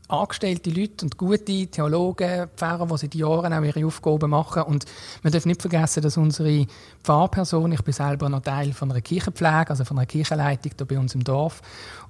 angestellte 0.08 0.70
Leute 0.70 1.04
und 1.04 1.18
gute 1.18 1.66
Theologen, 1.66 2.48
Pfarrer, 2.56 2.86
die 2.86 2.96
seit 2.96 3.14
Jahren 3.14 3.52
auch 3.52 3.62
ihre 3.62 3.86
Aufgaben 3.86 4.30
machen. 4.30 4.62
Und 4.62 4.86
man 5.22 5.32
darf 5.32 5.44
nicht 5.44 5.60
vergessen, 5.60 6.02
dass 6.02 6.16
unsere 6.16 6.66
Pfarrperson, 7.02 7.72
ich 7.72 7.82
bin 7.82 7.92
selber 7.92 8.28
noch 8.28 8.40
Teil 8.40 8.72
von 8.72 8.90
einer 8.90 9.00
Kirchenpflege, 9.00 9.70
also 9.70 9.84
von 9.84 9.98
einer 9.98 10.06
Kirchenleitung 10.06 10.72
hier 10.76 10.86
bei 10.86 10.98
uns 10.98 11.14
im 11.14 11.24
Dorf, 11.24 11.60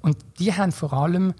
und 0.00 0.16
die 0.38 0.52
haben 0.52 0.72
vor 0.72 0.92
allem 0.92 1.34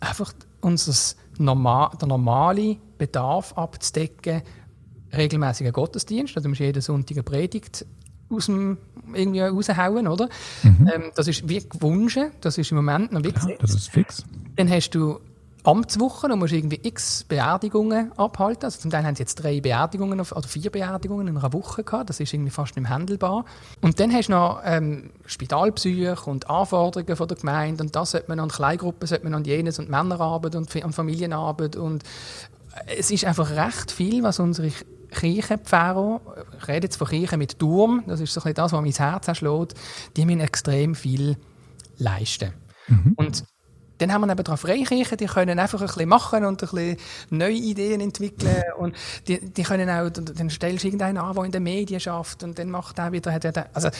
einfach 0.00 0.32
unser 0.60 1.16
normal, 1.38 1.90
der 2.00 2.08
normale 2.08 2.76
Bedarf 2.98 3.52
abzudecken, 3.54 4.42
regelmäßiger 5.16 5.72
Gottesdienst, 5.72 6.36
also 6.36 6.44
du 6.44 6.48
musst 6.50 6.60
jeden 6.60 6.82
Sonntag 6.82 7.16
eine 7.16 7.22
Predigt 7.22 7.86
aus 8.30 8.46
dem 8.46 8.76
irgendwie 9.14 9.40
raushauen, 9.40 10.06
oder? 10.06 10.28
Mhm. 10.62 10.90
Ähm, 10.92 11.12
das 11.14 11.28
ist 11.28 11.48
wie 11.48 11.66
gewünscht, 11.66 12.18
das 12.40 12.58
ist 12.58 12.70
im 12.70 12.76
Moment 12.76 13.12
noch 13.12 13.22
wie 13.22 13.28
ja, 13.28 13.56
Das 13.58 13.74
ist 13.74 13.88
fix. 13.88 14.24
Dann 14.56 14.68
hast 14.70 14.90
du 14.90 15.20
Amtswochen 15.68 16.32
und 16.32 16.38
musst 16.38 16.54
irgendwie 16.54 16.80
x 16.82 17.24
Beerdigungen 17.24 18.12
abhalten. 18.16 18.64
Also 18.64 18.80
zum 18.80 18.90
Teil 18.90 19.04
haben 19.04 19.14
sie 19.14 19.22
jetzt 19.22 19.34
drei 19.36 19.60
Beerdigungen 19.60 20.18
oder 20.18 20.48
vier 20.48 20.70
Beerdigungen 20.70 21.28
in 21.28 21.36
einer 21.36 21.52
Woche 21.52 21.84
gehabt. 21.84 22.08
Das 22.08 22.20
ist 22.20 22.32
irgendwie 22.32 22.50
fast 22.50 22.74
nicht 22.74 22.84
mehr 22.84 22.90
handelbar. 22.90 23.44
Und 23.82 24.00
dann 24.00 24.10
hast 24.12 24.28
du 24.28 24.32
noch 24.32 24.62
ähm, 24.64 25.10
Spitalbesuche 25.26 26.30
und 26.30 26.48
Anforderungen 26.48 27.16
von 27.16 27.28
der 27.28 27.36
Gemeinde 27.36 27.84
und 27.84 27.94
das 27.94 28.12
sollte 28.12 28.28
man 28.28 28.40
an 28.40 28.48
Kleingruppen, 28.48 29.06
sollte 29.06 29.24
man 29.24 29.34
an 29.34 29.44
jenes 29.44 29.78
und 29.78 29.90
Männerarbeit 29.90 30.54
und 30.54 30.74
an 30.82 30.92
Familienarbeit 30.92 31.76
und 31.76 32.02
es 32.86 33.10
ist 33.10 33.24
einfach 33.24 33.50
recht 33.50 33.90
viel, 33.90 34.22
was 34.22 34.38
unsere 34.38 34.70
Kirchenpfarrer, 35.10 36.20
ich 36.60 36.68
rede 36.68 36.86
jetzt 36.86 36.96
von 36.96 37.08
Kirchen 37.08 37.38
mit 37.38 37.58
Turm, 37.58 38.04
das 38.06 38.20
ist 38.20 38.32
so 38.32 38.40
ein 38.42 38.54
das, 38.54 38.72
was 38.72 38.80
mein 38.80 38.92
Herz 38.92 39.28
erschlägt, 39.28 39.74
die 40.16 40.24
müssen 40.24 40.40
extrem 40.40 40.94
viel 40.94 41.36
leisten. 41.98 42.52
Mhm. 42.88 43.12
Und 43.16 43.44
dann 43.98 44.12
haben 44.12 44.22
wir 44.22 44.32
eben 44.32 44.44
drauf 44.44 44.60
Freikirchen, 44.60 45.18
die 45.18 45.26
können 45.26 45.58
einfach 45.58 45.80
ein 45.80 45.86
bisschen 45.86 46.08
machen 46.08 46.44
und 46.44 46.62
ein 46.62 46.68
bisschen 46.68 46.96
neue 47.30 47.52
Ideen 47.52 48.00
entwickeln 48.00 48.62
und 48.78 48.94
die, 49.26 49.40
die 49.40 49.62
können 49.62 49.90
auch, 49.90 50.08
dann 50.10 50.50
stellst 50.50 50.84
du 50.84 50.88
irgendeinen 50.88 51.18
an, 51.18 51.34
der 51.34 51.44
in 51.44 51.52
den 51.52 51.62
Medien 51.62 52.00
schafft 52.00 52.42
und 52.42 52.58
dann 52.58 52.70
macht 52.70 52.98
er 52.98 53.12
wieder, 53.12 53.32
also 53.72 53.90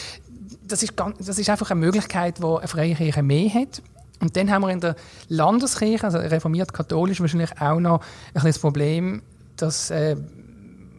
das 0.67 0.83
ist, 0.83 0.95
ganz, 0.95 1.25
das 1.25 1.37
ist 1.37 1.49
einfach 1.49 1.69
eine 1.71 1.79
Möglichkeit, 1.79 2.39
die 2.39 2.43
eine 2.43 2.67
Freikirche 2.67 3.23
mehr 3.23 3.53
hat. 3.53 3.81
Und 4.21 4.35
dann 4.35 4.51
haben 4.51 4.63
wir 4.63 4.69
in 4.69 4.81
der 4.81 4.95
Landeskirche, 5.29 6.03
also 6.03 6.17
reformiert-katholisch, 6.17 7.21
wahrscheinlich 7.21 7.61
auch 7.61 7.79
noch 7.79 8.01
ein 8.01 8.33
bisschen 8.33 8.49
das 8.49 8.59
Problem, 8.59 9.21
dass 9.55 9.91
äh, 9.91 10.17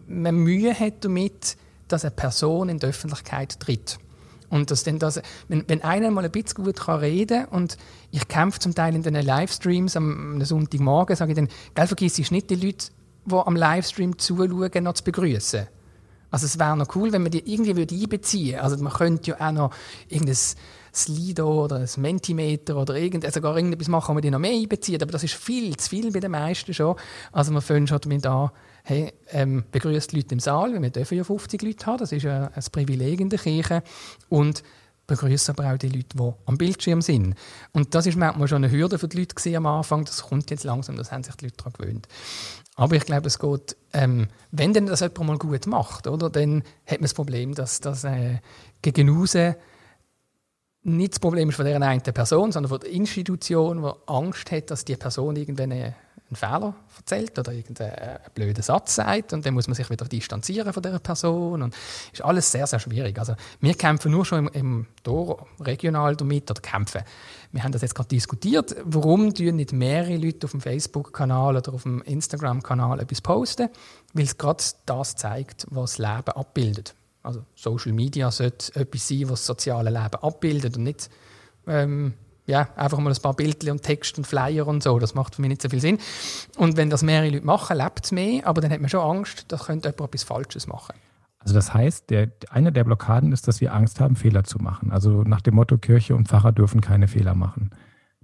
man 0.07 0.37
Mühe 0.37 0.75
hat 0.75 1.04
damit, 1.04 1.57
dass 1.88 2.04
eine 2.04 2.12
Person 2.12 2.69
in 2.69 2.78
die 2.78 2.87
Öffentlichkeit 2.87 3.61
tritt. 3.61 3.99
Und 4.50 4.71
dass 4.71 4.83
denn 4.83 4.99
das, 4.99 5.23
wenn, 5.49 5.64
wenn 5.69 5.83
einer 5.83 6.11
mal 6.11 6.25
ein 6.25 6.30
bisschen 6.30 6.64
gut 6.64 6.80
kann 6.80 6.99
reden 6.99 7.47
und 7.47 7.76
ich 8.11 8.26
kämpfe 8.28 8.59
zum 8.59 8.75
Teil 8.75 8.95
in 8.95 9.02
den 9.02 9.14
Livestreams 9.14 9.97
am 9.97 10.45
Sonntagmorgen, 10.45 11.16
sage 11.16 11.33
ich 11.33 11.37
dann, 11.37 11.49
gell, 11.75 11.87
vergiss 11.87 12.30
nicht 12.30 12.50
die 12.50 12.57
Leute, 12.57 12.88
die 13.25 13.35
am 13.35 13.57
Livestream 13.57 14.19
zuschauen, 14.19 14.83
noch 14.83 14.95
zu 14.95 15.04
begrüßen. 15.04 15.66
Also 16.33 16.47
es 16.47 16.59
wäre 16.59 16.76
noch 16.76 16.95
cool, 16.95 17.12
wenn 17.12 17.23
man 17.23 17.33
die 17.33 17.52
irgendwie 17.52 17.76
würde 17.76 17.95
einbeziehen 17.95 18.52
würde. 18.52 18.62
Also 18.62 18.76
man 18.83 18.92
könnte 18.92 19.30
ja 19.30 19.49
auch 19.49 19.52
noch 19.52 19.75
irgendein 20.09 20.37
Slido 20.95 21.64
oder 21.64 21.76
ein 21.76 21.88
Mentimeter 21.97 22.76
oder 22.76 22.95
irgend, 22.95 23.25
also 23.25 23.40
gar 23.40 23.57
irgendetwas 23.57 23.88
machen, 23.88 24.11
wo 24.11 24.14
man 24.14 24.23
die 24.23 24.30
noch 24.30 24.38
mehr 24.38 24.52
einbezieht. 24.52 25.02
Aber 25.02 25.12
das 25.12 25.25
ist 25.25 25.35
viel 25.35 25.76
zu 25.76 25.88
viel 25.88 26.12
bei 26.12 26.21
den 26.21 26.30
meisten 26.30 26.73
schon. 26.73 26.97
Also 27.33 27.52
wir 27.52 27.61
fangen 27.61 27.87
schon 27.87 28.00
damit 28.00 28.26
an, 28.26 28.50
hey, 28.84 29.12
ähm, 29.30 29.64
begrüßt 29.70 30.12
die 30.12 30.16
Leute 30.16 30.34
im 30.34 30.40
Saal, 30.40 30.72
weil 30.72 30.82
wir 30.82 30.90
dürfen 30.90 31.16
ja 31.16 31.25
50 31.25 31.62
Leute 31.62 31.87
haben, 31.87 31.99
das 31.99 32.12
ist 32.12 32.22
ja 32.22 32.50
ein 32.54 32.64
Privileg 32.72 33.20
in 33.20 33.30
der 33.30 33.38
Kirche. 33.38 33.82
Und 34.28 34.62
begrüßen 35.10 35.54
aber 35.56 35.72
auch 35.72 35.76
die 35.76 35.88
Leute, 35.88 36.16
die 36.16 36.32
am 36.46 36.56
Bildschirm 36.56 37.02
sind. 37.02 37.34
Und 37.72 37.94
das 37.94 38.06
ist 38.06 38.16
manchmal 38.16 38.46
schon 38.46 38.64
eine 38.64 38.72
Hürde 38.72 38.96
für 38.99 39.08
die 39.08 39.18
Leute 39.18 39.56
am 39.56 39.66
Anfang. 39.66 40.04
Das 40.04 40.22
kommt 40.22 40.50
jetzt 40.50 40.64
langsam, 40.64 40.96
das 40.96 41.10
haben 41.10 41.25
sich 41.25 41.34
die 41.34 41.46
Leute 41.46 41.56
daran 41.56 41.72
gewöhnt. 41.72 42.08
Aber 42.76 42.94
ich 42.94 43.04
glaube, 43.04 43.26
es 43.26 43.38
geht, 43.38 43.76
ähm, 43.92 44.28
wenn 44.52 44.72
denn 44.72 44.87
das 44.87 45.00
jemand 45.00 45.26
mal 45.26 45.38
gut 45.38 45.66
macht, 45.66 46.06
oder, 46.06 46.30
dann 46.30 46.62
hat 46.87 47.00
man 47.00 47.02
das 47.02 47.14
Problem, 47.14 47.54
dass 47.54 47.80
das 47.80 48.04
äh, 48.04 48.38
gegen 48.82 49.06
nicht 50.82 51.12
das 51.12 51.18
Problem 51.18 51.50
ist 51.50 51.56
von 51.56 51.66
dieser 51.66 51.82
einen 51.82 52.00
Person, 52.00 52.52
sondern 52.52 52.70
von 52.70 52.80
der 52.80 52.90
Institution, 52.90 53.82
die 53.82 53.90
Angst 54.06 54.50
hat, 54.50 54.70
dass 54.70 54.84
die 54.84 54.96
Person 54.96 55.37
irgendwann 55.37 55.94
einen 56.30 56.37
Fehler 56.37 56.75
erzählt 56.96 57.38
oder 57.38 57.52
irgendeinen 57.52 58.18
blöden 58.34 58.62
Satz 58.62 58.94
sagt 58.94 59.32
und 59.32 59.44
dann 59.44 59.54
muss 59.54 59.66
man 59.66 59.75
sich 59.75 59.90
wieder 59.90 60.04
distanzieren 60.04 60.72
von 60.72 60.82
dieser 60.82 60.99
Person 60.99 61.62
und 61.62 61.75
ist 62.12 62.22
alles 62.25 62.50
sehr, 62.50 62.66
sehr 62.66 62.78
schwierig. 62.78 63.18
Also 63.18 63.34
wir 63.60 63.75
kämpfen 63.75 64.12
nur 64.12 64.25
schon 64.25 64.46
im, 64.46 64.52
im 64.52 64.87
Tor 65.02 65.46
regional 65.60 66.14
damit 66.16 66.50
oder 66.50 66.60
kämpfen. 66.60 67.02
Wir 67.52 67.64
haben 67.64 67.72
das 67.72 67.82
jetzt 67.82 67.94
gerade 67.94 68.08
diskutiert, 68.08 68.76
warum 68.84 69.28
nicht 69.28 69.72
mehrere 69.72 70.16
Leute 70.16 70.44
auf 70.44 70.52
dem 70.52 70.60
Facebook-Kanal 70.60 71.56
oder 71.56 71.75
auf 71.75 71.82
dem 71.82 72.00
Instagram-Kanal 72.02 73.00
etwas 73.00 73.20
posten, 73.20 73.68
weil 74.12 74.25
es 74.25 74.38
gerade 74.38 74.62
das 74.87 75.16
zeigt, 75.16 75.66
was 75.70 75.96
das 75.96 75.99
Leben 75.99 76.37
abbildet. 76.37 76.94
Also 77.22 77.44
Social 77.54 77.92
Media 77.92 78.30
sollte 78.30 78.75
etwas 78.80 79.08
sein, 79.08 79.22
was 79.25 79.40
das 79.40 79.46
soziale 79.46 79.90
Leben 79.90 80.22
abbildet 80.22 80.76
und 80.76 80.84
nicht 80.84 81.10
ähm, 81.66 82.14
ja, 82.50 82.69
einfach 82.76 82.99
mal 82.99 83.12
ein 83.12 83.23
paar 83.23 83.35
Bilder 83.35 83.73
und 83.73 83.83
Text 83.83 84.19
und 84.19 84.26
Flyer 84.26 84.66
und 84.66 84.83
so. 84.83 84.99
Das 84.99 85.14
macht 85.14 85.37
für 85.37 85.40
mich 85.40 85.50
nicht 85.50 85.62
so 85.62 85.69
viel 85.69 85.80
Sinn. 85.80 85.99
Und 86.57 86.76
wenn 86.76 86.90
das 86.90 87.02
mehrere 87.02 87.30
Leute 87.30 87.47
machen, 87.47 87.78
lebt 87.78 88.04
es 88.04 88.12
mehr, 88.12 88.47
aber 88.47 88.61
dann 88.61 88.71
hat 88.71 88.80
man 88.80 88.90
schon 88.90 89.00
Angst, 89.00 89.47
da 89.49 89.57
könnte 89.57 89.88
jemand 89.88 90.14
etwas 90.14 90.25
Falsches 90.25 90.66
machen. 90.66 90.95
Also 91.38 91.54
das 91.54 91.73
heißt, 91.73 92.11
der, 92.11 92.30
eine 92.50 92.71
der 92.71 92.85
Blockaden 92.85 93.33
ist, 93.33 93.49
dass 93.49 93.62
wir 93.62 93.73
Angst 93.73 93.99
haben, 93.99 94.14
Fehler 94.14 94.45
zu 94.45 94.59
machen. 94.59 94.92
Also 94.92 95.23
nach 95.23 95.40
dem 95.40 95.54
Motto, 95.54 95.78
Kirche 95.78 96.14
und 96.14 96.28
Pfarrer 96.28 96.52
dürfen 96.52 96.83
keine 96.83 97.09
Fehler 97.09 97.35
machen. 97.35 97.71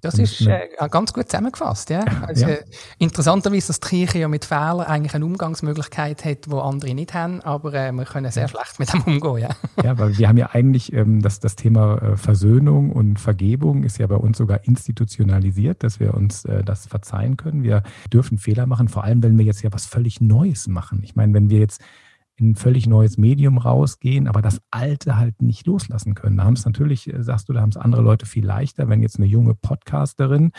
Das 0.02 0.18
ist 0.18 0.46
äh, 0.46 0.68
ganz 0.90 1.14
gut 1.14 1.30
zusammengefasst. 1.30 1.88
Ja? 1.88 2.04
Also, 2.26 2.46
ja. 2.46 2.56
Interessanterweise, 2.98 3.68
dass 3.68 3.80
die 3.80 3.88
Kirche 3.88 4.18
ja 4.18 4.28
mit 4.28 4.44
Fehlern 4.44 4.80
eigentlich 4.80 5.14
eine 5.14 5.24
Umgangsmöglichkeit 5.24 6.22
hat, 6.24 6.46
die 6.46 6.52
andere 6.52 6.94
nicht 6.94 7.14
haben, 7.14 7.40
aber 7.40 7.72
äh, 7.72 7.92
wir 7.92 8.04
können 8.04 8.30
sehr 8.30 8.46
schlecht 8.46 8.78
mit 8.78 8.92
dem 8.92 9.02
umgehen. 9.02 9.48
Ja, 9.48 9.56
ja 9.84 9.98
weil 9.98 10.18
wir 10.18 10.28
haben 10.28 10.36
ja 10.36 10.50
eigentlich 10.52 10.92
ähm, 10.92 11.22
das, 11.22 11.40
das 11.40 11.56
Thema 11.56 11.96
äh, 12.02 12.16
Versöhnung 12.18 12.92
und 12.92 13.18
Vergebung 13.18 13.84
ist 13.84 13.96
ja 13.98 14.06
bei 14.06 14.16
uns 14.16 14.36
sogar 14.36 14.64
institutionalisiert, 14.64 15.82
dass 15.82 15.98
wir 15.98 16.12
uns 16.12 16.44
äh, 16.44 16.62
das 16.62 16.86
verzeihen 16.86 17.38
können. 17.38 17.62
Wir 17.62 17.82
dürfen 18.12 18.36
Fehler 18.36 18.66
machen, 18.66 18.88
vor 18.88 19.04
allem 19.04 19.22
wenn 19.22 19.38
wir 19.38 19.46
jetzt 19.46 19.62
ja 19.62 19.72
was 19.72 19.86
völlig 19.86 20.20
Neues 20.20 20.68
machen. 20.68 21.00
Ich 21.04 21.16
meine, 21.16 21.32
wenn 21.32 21.48
wir 21.48 21.58
jetzt 21.58 21.80
in 22.36 22.50
ein 22.50 22.54
völlig 22.56 22.86
neues 22.86 23.16
Medium 23.16 23.58
rausgehen, 23.58 24.28
aber 24.28 24.42
das 24.42 24.60
Alte 24.70 25.16
halt 25.16 25.40
nicht 25.40 25.66
loslassen 25.66 26.14
können. 26.14 26.36
Da 26.36 26.44
haben 26.44 26.54
es 26.54 26.64
natürlich, 26.64 27.12
äh, 27.12 27.22
sagst 27.22 27.48
du, 27.48 27.52
da 27.52 27.62
haben 27.62 27.70
es 27.70 27.76
andere 27.76 28.02
Leute 28.02 28.26
viel 28.26 28.44
leichter, 28.44 28.88
wenn 28.88 29.02
jetzt 29.02 29.16
eine 29.16 29.26
junge 29.26 29.54
Podcasterin, 29.54 30.52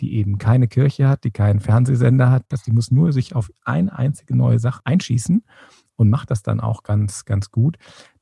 die 0.00 0.16
eben 0.16 0.38
keine 0.38 0.66
Kirche 0.66 1.08
hat, 1.08 1.22
die 1.24 1.30
keinen 1.30 1.60
Fernsehsender 1.60 2.30
hat, 2.30 2.44
dass 2.48 2.62
die 2.62 2.72
muss 2.72 2.90
nur 2.90 3.12
sich 3.12 3.36
auf 3.36 3.50
eine 3.64 3.96
einzige 3.96 4.34
neue 4.34 4.58
Sache 4.58 4.80
einschießen 4.84 5.44
und 5.96 6.10
macht 6.10 6.30
das 6.30 6.42
dann 6.42 6.60
auch 6.60 6.82
ganz, 6.82 7.24
ganz 7.24 7.50
gut. 7.50 7.78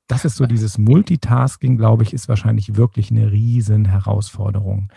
Das 0.07 0.25
ist 0.25 0.37
so 0.37 0.47
dieses 0.47 0.77
Multitasking, 0.77 1.79
glaube 1.79 2.03
ich, 2.03 2.13
ist 2.13 2.29
wahrscheinlich 2.29 2.77
wirklich 2.77 3.11
eine 3.11 3.31
riesen 3.33 3.87
Herausforderung. 3.87 4.91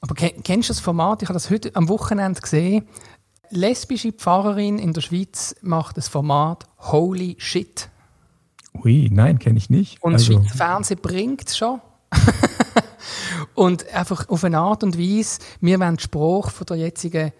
Aber 0.00 0.14
kennst 0.14 0.68
du 0.68 0.72
das 0.72 0.80
Format? 0.80 1.22
Ich 1.22 1.28
habe 1.28 1.34
das 1.34 1.50
heute 1.50 1.74
am 1.74 1.88
Wochenende 1.88 2.40
gesehen 2.40 2.84
lesbische 3.50 4.12
Pfarrerin 4.12 4.78
in 4.78 4.92
der 4.92 5.00
Schweiz 5.00 5.56
macht 5.62 5.96
das 5.96 6.08
Format 6.08 6.64
Holy 6.78 7.36
Shit. 7.38 7.88
Ui, 8.84 9.08
nein, 9.10 9.38
kenne 9.38 9.58
ich 9.58 9.70
nicht. 9.70 10.02
Und 10.02 10.14
also. 10.14 10.38
das 10.38 10.56
Fernsehen 10.56 11.00
bringt 11.00 11.48
es 11.48 11.56
schon. 11.56 11.80
und 13.54 13.92
einfach 13.92 14.28
auf 14.28 14.44
eine 14.44 14.58
Art 14.58 14.82
und 14.82 14.98
Weise, 14.98 15.40
wir 15.60 15.80
wollen 15.80 15.94
den 15.94 15.98
Spruch 15.98 16.50
von 16.50 16.66
der 16.66 16.76
jetzigen 16.76 17.32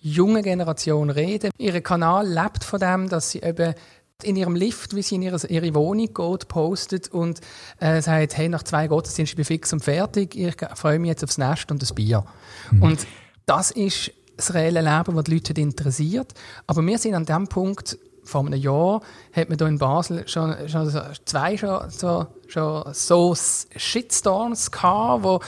jungen 0.00 0.42
Generation 0.42 1.10
reden. 1.10 1.50
Ihr 1.58 1.80
Kanal 1.80 2.26
lebt 2.26 2.64
von 2.64 2.80
dem, 2.80 3.08
dass 3.08 3.30
sie 3.30 3.42
eben 3.42 3.74
in 4.22 4.36
ihrem 4.36 4.54
Lift, 4.54 4.94
wie 4.94 5.02
sie 5.02 5.14
in 5.14 5.22
ihre, 5.22 5.46
ihre 5.46 5.74
Wohnung 5.74 6.12
geht, 6.12 6.48
postet 6.48 7.08
und 7.08 7.40
äh, 7.78 8.02
sagt, 8.02 8.36
hey, 8.36 8.48
nach 8.48 8.62
zwei 8.62 8.86
Gottesdiensten 8.86 9.36
bin 9.36 9.42
ich 9.42 9.48
fix 9.48 9.72
und 9.72 9.82
fertig, 9.82 10.36
ich 10.36 10.54
freue 10.74 10.98
mich 10.98 11.08
jetzt 11.08 11.24
aufs 11.24 11.38
Nest 11.38 11.70
und 11.70 11.80
das 11.80 11.94
Bier. 11.94 12.24
Mhm. 12.70 12.82
Und 12.82 13.06
das 13.46 13.70
ist 13.70 14.12
das 14.40 14.54
reelle 14.54 14.80
Leben, 14.80 15.14
das 15.14 15.24
die 15.24 15.34
Leute 15.34 15.60
interessiert. 15.60 16.32
Aber 16.66 16.84
wir 16.84 16.98
sind 16.98 17.14
an 17.14 17.26
dem 17.26 17.46
Punkt, 17.48 17.98
vor 18.24 18.44
einem 18.44 18.60
Jahr 18.60 19.00
hat 19.32 19.48
man 19.48 19.58
hier 19.58 19.66
in 19.66 19.78
Basel 19.78 20.26
schon, 20.28 20.68
schon 20.68 20.90
zwei 21.24 21.56
schon, 21.56 21.90
so, 21.90 22.26
schon 22.48 22.84
so 22.92 23.34
Shitstorms 23.34 24.70
gehabt, 24.70 25.24
wo 25.24 25.40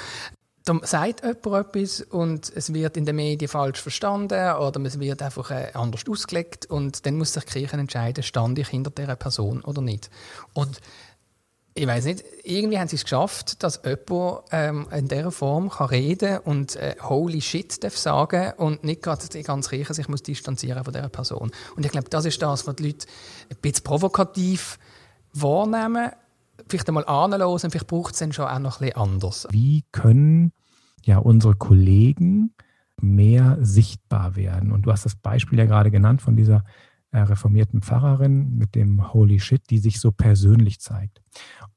da 0.65 0.79
sagt 0.83 1.25
jemand 1.25 1.75
etwas 1.75 2.03
und 2.03 2.53
es 2.55 2.73
wird 2.73 2.97
in 2.97 3.05
den 3.05 3.17
Medien 3.17 3.49
falsch 3.49 3.81
verstanden 3.81 4.55
oder 4.55 4.81
es 4.83 5.01
wird 5.01 5.21
einfach 5.21 5.51
äh, 5.51 5.73
anders 5.75 6.05
ausgelegt 6.09 6.67
und 6.67 7.05
dann 7.05 7.19
muss 7.19 7.33
sich 7.33 7.45
die 7.45 7.53
Kirche 7.53 7.77
entscheiden, 7.77 8.23
stand 8.23 8.61
ich 8.61 8.69
hinter 8.69 8.91
dieser 8.91 9.17
Person 9.17 9.63
oder 9.63 9.83
nicht. 9.83 10.09
Und 10.55 10.81
ich 11.75 11.87
weiß 11.87 12.05
nicht, 12.05 12.23
irgendwie 12.45 12.79
haben 12.79 12.89
sie 12.89 12.97
es 12.97 13.05
geschafft, 13.05 13.63
dass 13.63 13.81
jemand 13.85 14.43
ähm, 14.51 14.87
in 14.93 15.09
dieser 15.09 15.31
Form 15.31 15.71
kann 15.71 15.89
reden 15.89 16.39
und 16.39 16.77
äh, 16.77 16.97
«Holy 17.03 17.41
shit» 17.41 17.83
darf 17.83 17.97
sagen 17.97 18.53
und 18.59 18.85
nicht 18.85 19.03
gerade 19.03 19.27
die 19.29 19.43
ganze 19.43 19.71
Kirche 19.71 19.95
sich 19.95 20.09
muss 20.09 20.23
distanzieren 20.23 20.85
von 20.85 20.93
dieser 20.93 21.09
Person. 21.09 21.51
Und 21.75 21.87
ich 21.87 21.93
glaube, 21.93 22.11
das 22.11 22.27
ist 22.27 22.43
das, 22.43 22.67
was 22.67 22.77
die 22.77 22.89
Leute 22.89 23.07
ein 23.51 23.57
bisschen 23.63 23.85
provokativ 23.85 24.79
wahrnehmen, 25.33 26.11
vielleicht 26.69 26.89
einmal 26.89 27.07
anhören, 27.07 27.71
vielleicht 27.71 27.87
braucht 27.87 28.13
es 28.13 28.21
dann 28.21 28.33
schon 28.33 28.47
auch 28.47 28.59
noch 28.59 28.81
ein 28.81 28.87
bisschen 28.87 29.03
anders. 29.03 29.47
Wie 29.51 29.85
können 29.93 30.53
ja 31.03 31.19
unsere 31.19 31.55
Kollegen 31.55 32.55
mehr 33.01 33.57
sichtbar 33.63 34.37
werden? 34.37 34.73
Und 34.73 34.83
du 34.83 34.93
hast 34.93 35.07
das 35.07 35.17
Beispiel 35.17 35.59
ja 35.59 35.65
gerade 35.65 35.91
genannt 35.91 36.21
von 36.21 36.37
dieser 36.37 36.65
reformierten 37.13 37.83
Pfarrerin 37.83 38.57
mit 38.57 38.75
dem 38.75 39.13
Holy 39.13 39.39
Shit, 39.41 39.69
die 39.71 39.79
sich 39.79 40.01
so 40.01 40.13
persönlich 40.13 40.81
zeigt. 40.81 41.21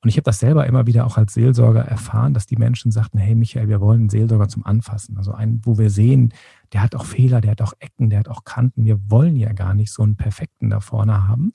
Und 0.02 0.10
ich 0.10 0.16
habe 0.16 0.24
das 0.24 0.40
selber 0.40 0.66
immer 0.66 0.88
wieder 0.88 1.06
auch 1.06 1.18
als 1.18 1.34
Seelsorger 1.34 1.82
erfahren, 1.82 2.34
dass 2.34 2.46
die 2.46 2.56
Menschen 2.56 2.92
sagten, 2.92 3.18
hey 3.18 3.36
Michael, 3.36 3.68
wir 3.68 3.82
wollen 3.82 4.02
einen 4.02 4.10
Seelsorger 4.10 4.48
zum 4.48 4.66
Anfassen. 4.66 5.18
Also 5.18 5.34
einen, 5.34 5.62
wo 5.66 5.78
wir 5.78 5.90
sehen, 5.90 6.34
der 6.74 6.82
hat 6.82 6.96
auch 6.96 7.06
Fehler, 7.06 7.42
der 7.42 7.52
hat 7.52 7.62
auch 7.62 7.74
Ecken, 7.80 8.10
der 8.10 8.20
hat 8.20 8.30
auch 8.30 8.44
Kanten. 8.44 8.86
Wir 8.86 9.00
wollen 9.10 9.36
ja 9.36 9.52
gar 9.54 9.74
nicht 9.74 9.92
so 9.92 10.04
einen 10.04 10.16
Perfekten 10.16 10.70
da 10.70 10.80
vorne 10.80 11.28
haben. 11.28 11.54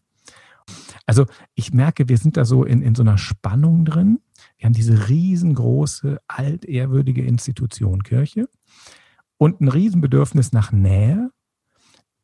Also 1.06 1.26
ich 1.54 1.72
merke, 1.72 2.08
wir 2.08 2.18
sind 2.18 2.36
da 2.36 2.44
so 2.44 2.64
in, 2.64 2.82
in 2.82 2.94
so 2.94 3.02
einer 3.02 3.18
Spannung 3.18 3.84
drin. 3.84 4.20
Wir 4.58 4.66
haben 4.66 4.72
diese 4.72 5.08
riesengroße, 5.08 6.20
altehrwürdige 6.28 7.22
Institution 7.22 8.02
Kirche 8.02 8.48
und 9.36 9.60
ein 9.60 9.68
Riesenbedürfnis 9.68 10.52
nach 10.52 10.70
Nähe 10.70 11.30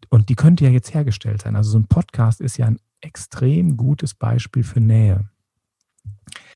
und 0.09 0.29
die 0.29 0.35
könnte 0.35 0.65
ja 0.65 0.71
jetzt 0.71 0.95
hergestellt 0.95 1.43
sein. 1.43 1.57
Also 1.57 1.71
so 1.71 1.79
ein 1.79 1.87
Podcast 1.87 2.41
ist 2.41 2.57
ja 2.57 2.67
ein 2.67 2.79
extrem 3.01 3.77
gutes 3.77 4.15
Beispiel 4.15 4.63
für 4.63 4.81
Nähe. 4.81 5.29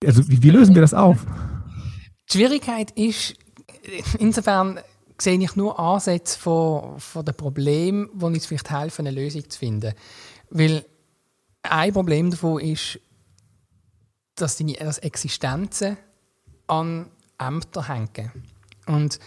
Also 0.04 0.26
wie, 0.28 0.42
wie 0.42 0.50
lösen 0.50 0.75
wir 0.75 0.82
das 0.82 0.94
auf? 0.94 1.26
Die 2.30 2.38
Schwierigkeit 2.38 2.90
ist, 2.92 3.35
insofern 4.18 4.80
sehe 5.18 5.38
ich 5.38 5.56
nur 5.56 5.78
Ansätze 5.78 6.38
von, 6.38 6.99
von 6.99 7.25
den 7.25 7.35
Problemen, 7.35 8.09
die 8.14 8.25
uns 8.25 8.47
vielleicht 8.47 8.70
helfen, 8.70 9.06
eine 9.06 9.18
Lösung 9.18 9.49
zu 9.49 9.59
finden. 9.59 9.94
Weil 10.50 10.85
ein 11.62 11.92
Problem 11.92 12.30
davon 12.30 12.61
ist, 12.61 12.99
dass 14.35 14.56
die 14.56 14.73
dass 14.73 14.99
Existenzen 14.99 15.97
an 16.66 17.11
Ämter 17.38 17.88
hängen. 17.88 18.30
Und 18.87 19.18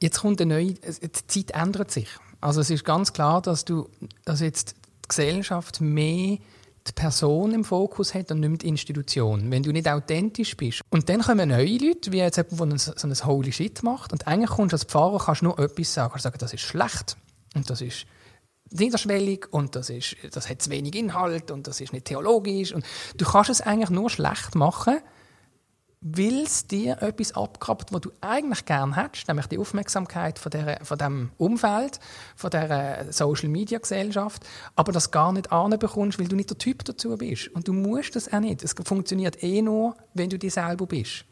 jetzt 0.00 0.20
kommt 0.20 0.40
eine 0.40 0.54
neue, 0.54 0.74
die 0.74 1.10
Zeit 1.26 1.50
ändert 1.50 1.90
sich. 1.90 2.08
Also 2.40 2.60
es 2.60 2.70
ist 2.70 2.84
ganz 2.84 3.12
klar, 3.12 3.42
dass 3.42 3.64
du, 3.64 3.88
dass 4.24 4.40
jetzt 4.40 4.74
die 5.04 5.08
Gesellschaft 5.08 5.80
mehr 5.80 6.38
die 6.86 6.92
Person 6.92 7.52
im 7.52 7.64
Fokus 7.64 8.14
hat 8.14 8.30
und 8.30 8.40
nicht 8.40 8.62
die 8.62 8.68
Institution. 8.68 9.50
Wenn 9.50 9.62
du 9.62 9.72
nicht 9.72 9.88
authentisch 9.88 10.56
bist. 10.56 10.82
Und 10.90 11.08
dann 11.08 11.22
kommen 11.22 11.48
neue 11.48 11.78
Leute, 11.78 12.12
wie 12.12 12.18
jetzt 12.18 12.36
jemand, 12.36 12.72
der 12.72 12.78
so 12.78 13.08
ein 13.08 13.26
Holy 13.26 13.52
Shit 13.52 13.82
macht. 13.82 14.12
Und 14.12 14.26
eigentlich 14.26 14.50
kommst 14.50 14.72
du 14.72 14.76
als 14.76 14.84
Pfarrer, 14.84 15.18
kannst 15.18 15.42
nur 15.42 15.58
etwas 15.58 15.92
sagen. 15.92 16.10
Kannst 16.10 16.22
sagen, 16.24 16.38
das 16.38 16.52
ist 16.52 16.60
schlecht. 16.60 17.16
Und 17.54 17.68
das 17.70 17.80
ist 17.80 18.06
niederschwellig 18.70 19.46
und 19.52 19.76
das, 19.76 19.90
ist, 19.90 20.16
das 20.32 20.48
hat 20.48 20.62
zu 20.62 20.70
wenig 20.70 20.94
Inhalt 20.94 21.50
und 21.50 21.66
das 21.66 21.80
ist 21.80 21.92
nicht 21.92 22.06
theologisch. 22.06 22.72
Und 22.72 22.84
du 23.16 23.24
kannst 23.24 23.50
es 23.50 23.60
eigentlich 23.60 23.90
nur 23.90 24.10
schlecht 24.10 24.54
machen, 24.54 24.98
weil 26.00 26.42
es 26.42 26.66
dir 26.66 27.02
etwas 27.02 27.34
abgrabt, 27.34 27.92
was 27.92 28.02
du 28.02 28.10
eigentlich 28.20 28.64
gern 28.64 28.94
hättest, 28.94 29.28
nämlich 29.28 29.46
die 29.46 29.58
Aufmerksamkeit 29.58 30.38
von, 30.38 30.50
der, 30.50 30.80
von 30.84 30.98
dem 30.98 31.30
Umfeld, 31.38 32.00
von 32.36 32.50
der 32.50 33.06
Social-Media-Gesellschaft, 33.10 34.46
aber 34.76 34.92
das 34.92 35.10
gar 35.10 35.32
nicht 35.32 35.50
anbekommst, 35.52 36.18
weil 36.18 36.28
du 36.28 36.36
nicht 36.36 36.50
der 36.50 36.58
Typ 36.58 36.84
dazu 36.84 37.16
bist. 37.16 37.48
Und 37.48 37.66
du 37.66 37.72
musst 37.72 38.14
das 38.14 38.32
auch 38.32 38.40
nicht. 38.40 38.62
Es 38.62 38.74
funktioniert 38.84 39.42
eh 39.42 39.62
nur, 39.62 39.96
wenn 40.14 40.30
du 40.30 40.38
dir 40.38 40.50
selber 40.50 40.86
bist. 40.86 41.24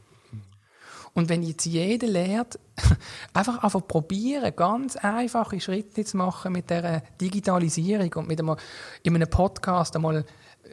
Und 1.15 1.29
wenn 1.29 1.45
jetzt 1.45 1.65
jeder 1.65 2.09
lernt, 2.09 2.59
einfach 3.33 3.63
einfach 3.63 3.87
probieren, 3.87 4.53
ganz 4.57 4.97
einfache 4.97 5.61
Schritte 5.61 6.05
zu 6.05 6.17
machen 6.17 6.53
mit 6.53 6.71
der 6.71 7.03
Digitalisierung 7.21 8.13
und 8.15 8.29
mit 8.29 8.41
einem, 8.41 8.57
in 9.05 9.15
einem 9.15 9.31
Podcast 9.31 9.95
einmal 9.95 10.25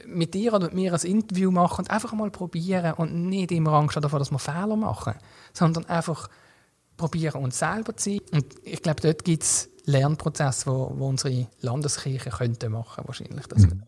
mit 0.08 0.34
dir 0.34 0.54
oder 0.54 0.66
mit 0.66 0.74
mir 0.74 0.94
ein 0.94 1.02
Interview 1.02 1.52
machen 1.52 1.80
und 1.80 1.92
einfach 1.92 2.14
mal 2.14 2.32
probieren 2.32 2.94
und 2.94 3.30
nicht 3.30 3.52
immer 3.52 3.74
Angst 3.74 3.98
davor, 4.02 4.20
dass 4.20 4.32
wir 4.32 4.40
Fehler 4.40 4.76
machen, 4.76 5.14
sondern 5.54 5.86
einfach 5.86 6.30
probieren, 6.98 7.44
uns 7.44 7.60
selber 7.60 7.96
zu 7.96 8.12
sein. 8.12 8.20
Und 8.32 8.46
ich 8.64 8.82
glaube, 8.82 9.02
dort 9.02 9.24
gibt 9.24 9.44
es 9.44 9.70
Lernprozesse, 9.86 10.68
wo, 10.68 10.94
wo 10.96 11.08
unsere 11.08 11.48
Landeskirche 11.62 12.30
könnte 12.30 12.70
machen 12.70 13.04
wahrscheinlich. 13.06 13.48
Das 13.48 13.64
mhm. 13.64 13.84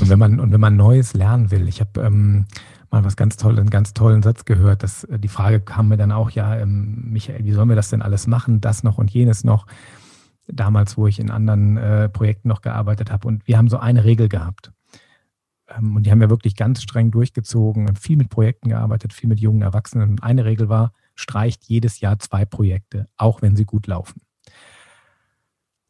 und 0.00 0.08
wenn 0.08 0.18
man 0.18 0.40
und 0.40 0.52
wenn 0.52 0.60
man 0.60 0.76
Neues 0.76 1.14
lernen 1.14 1.50
will, 1.50 1.68
ich 1.68 1.80
habe 1.80 2.00
ähm, 2.00 2.46
mal 2.90 3.04
was 3.04 3.16
ganz 3.16 3.36
tolles, 3.36 3.60
einen 3.60 3.70
ganz 3.70 3.94
tollen 3.94 4.22
Satz 4.22 4.44
gehört, 4.44 4.82
dass 4.82 5.04
äh, 5.04 5.18
die 5.18 5.28
Frage 5.28 5.60
kam 5.60 5.88
mir 5.88 5.96
dann 5.96 6.12
auch, 6.12 6.30
ja, 6.30 6.56
ähm, 6.56 7.10
Michael, 7.10 7.44
wie 7.44 7.52
sollen 7.52 7.68
wir 7.68 7.76
das 7.76 7.90
denn 7.90 8.02
alles 8.02 8.26
machen, 8.26 8.60
das 8.60 8.82
noch 8.82 8.98
und 8.98 9.10
jenes 9.10 9.44
noch? 9.44 9.66
Damals, 10.46 10.96
wo 10.96 11.06
ich 11.06 11.20
in 11.20 11.30
anderen 11.30 11.76
äh, 11.76 12.08
Projekten 12.08 12.48
noch 12.48 12.60
gearbeitet 12.60 13.12
habe. 13.12 13.28
Und 13.28 13.46
wir 13.46 13.56
haben 13.56 13.68
so 13.68 13.78
eine 13.78 14.04
Regel 14.04 14.28
gehabt. 14.28 14.72
Ähm, 15.76 15.96
und 15.96 16.04
die 16.04 16.10
haben 16.10 16.20
wir 16.20 16.30
wirklich 16.30 16.56
ganz 16.56 16.82
streng 16.82 17.10
durchgezogen, 17.10 17.94
viel 17.96 18.16
mit 18.16 18.30
Projekten 18.30 18.68
gearbeitet, 18.68 19.12
viel 19.12 19.28
mit 19.28 19.40
jungen 19.40 19.62
Erwachsenen. 19.62 20.10
Und 20.10 20.22
eine 20.22 20.44
Regel 20.44 20.68
war, 20.68 20.92
streicht 21.14 21.64
jedes 21.64 22.00
Jahr 22.00 22.18
zwei 22.18 22.44
Projekte, 22.44 23.08
auch 23.16 23.42
wenn 23.42 23.56
sie 23.56 23.64
gut 23.64 23.86
laufen. 23.86 24.22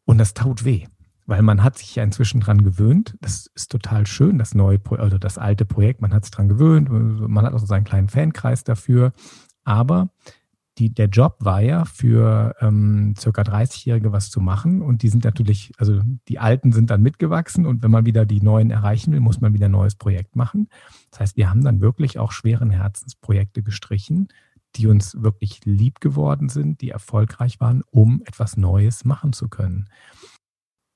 Und 0.05 0.17
das 0.17 0.33
tut 0.33 0.65
weh, 0.65 0.87
weil 1.25 1.41
man 1.41 1.63
hat 1.63 1.77
sich 1.77 1.95
ja 1.95 2.03
inzwischen 2.03 2.41
dran 2.41 2.63
gewöhnt. 2.63 3.15
Das 3.21 3.47
ist 3.55 3.71
total 3.71 4.07
schön, 4.07 4.37
das 4.37 4.55
neue 4.55 4.79
oder 4.89 5.03
also 5.03 5.17
das 5.17 5.37
alte 5.37 5.65
Projekt. 5.65 6.01
Man 6.01 6.13
hat 6.13 6.25
sich 6.25 6.31
dran 6.31 6.49
gewöhnt. 6.49 6.89
Man 6.89 7.45
hat 7.45 7.53
auch 7.53 7.59
so 7.59 7.65
seinen 7.65 7.85
kleinen 7.85 8.09
Fankreis 8.09 8.63
dafür. 8.63 9.13
Aber 9.63 10.09
die, 10.81 10.91
der 10.91 11.09
Job 11.09 11.35
war 11.39 11.61
ja 11.61 11.85
für 11.85 12.55
ähm, 12.59 13.13
circa 13.17 13.43
30-Jährige 13.43 14.11
was 14.11 14.31
zu 14.31 14.41
machen 14.41 14.81
und 14.81 15.03
die 15.03 15.09
sind 15.09 15.23
natürlich, 15.23 15.71
also 15.77 16.01
die 16.27 16.39
Alten 16.39 16.71
sind 16.71 16.89
dann 16.89 17.03
mitgewachsen 17.03 17.67
und 17.67 17.83
wenn 17.83 17.91
man 17.91 18.05
wieder 18.05 18.25
die 18.25 18.41
Neuen 18.41 18.71
erreichen 18.71 19.13
will, 19.13 19.19
muss 19.19 19.41
man 19.41 19.53
wieder 19.53 19.67
ein 19.67 19.73
neues 19.73 19.93
Projekt 19.93 20.35
machen. 20.35 20.69
Das 21.11 21.19
heißt, 21.19 21.37
wir 21.37 21.51
haben 21.51 21.63
dann 21.63 21.81
wirklich 21.81 22.17
auch 22.17 22.31
schweren 22.31 22.71
Herzensprojekte 22.71 23.61
gestrichen, 23.61 24.29
die 24.75 24.87
uns 24.87 25.21
wirklich 25.21 25.63
lieb 25.65 25.99
geworden 25.99 26.49
sind, 26.49 26.81
die 26.81 26.89
erfolgreich 26.89 27.59
waren, 27.59 27.83
um 27.91 28.23
etwas 28.25 28.57
Neues 28.57 29.05
machen 29.05 29.33
zu 29.33 29.49
können. 29.49 29.87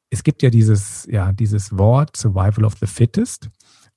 Es 0.10 0.24
gibt 0.24 0.42
ja 0.42 0.50
dieses, 0.50 1.06
ja, 1.12 1.32
dieses 1.32 1.78
Wort 1.78 2.18
Survival 2.18 2.66
of 2.66 2.74
the 2.80 2.88
Fittest. 2.88 3.52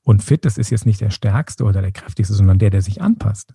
Und 0.09 0.23
fit, 0.23 0.47
das 0.47 0.57
ist 0.57 0.71
jetzt 0.71 0.87
nicht 0.87 1.03
der 1.03 1.11
stärkste 1.11 1.65
oder 1.65 1.83
der 1.83 1.93
kräftigste, 1.93 2.33
sondern 2.33 2.59
der, 2.59 2.71
der 2.71 2.81
sich 2.81 3.03
anpasst. 3.03 3.53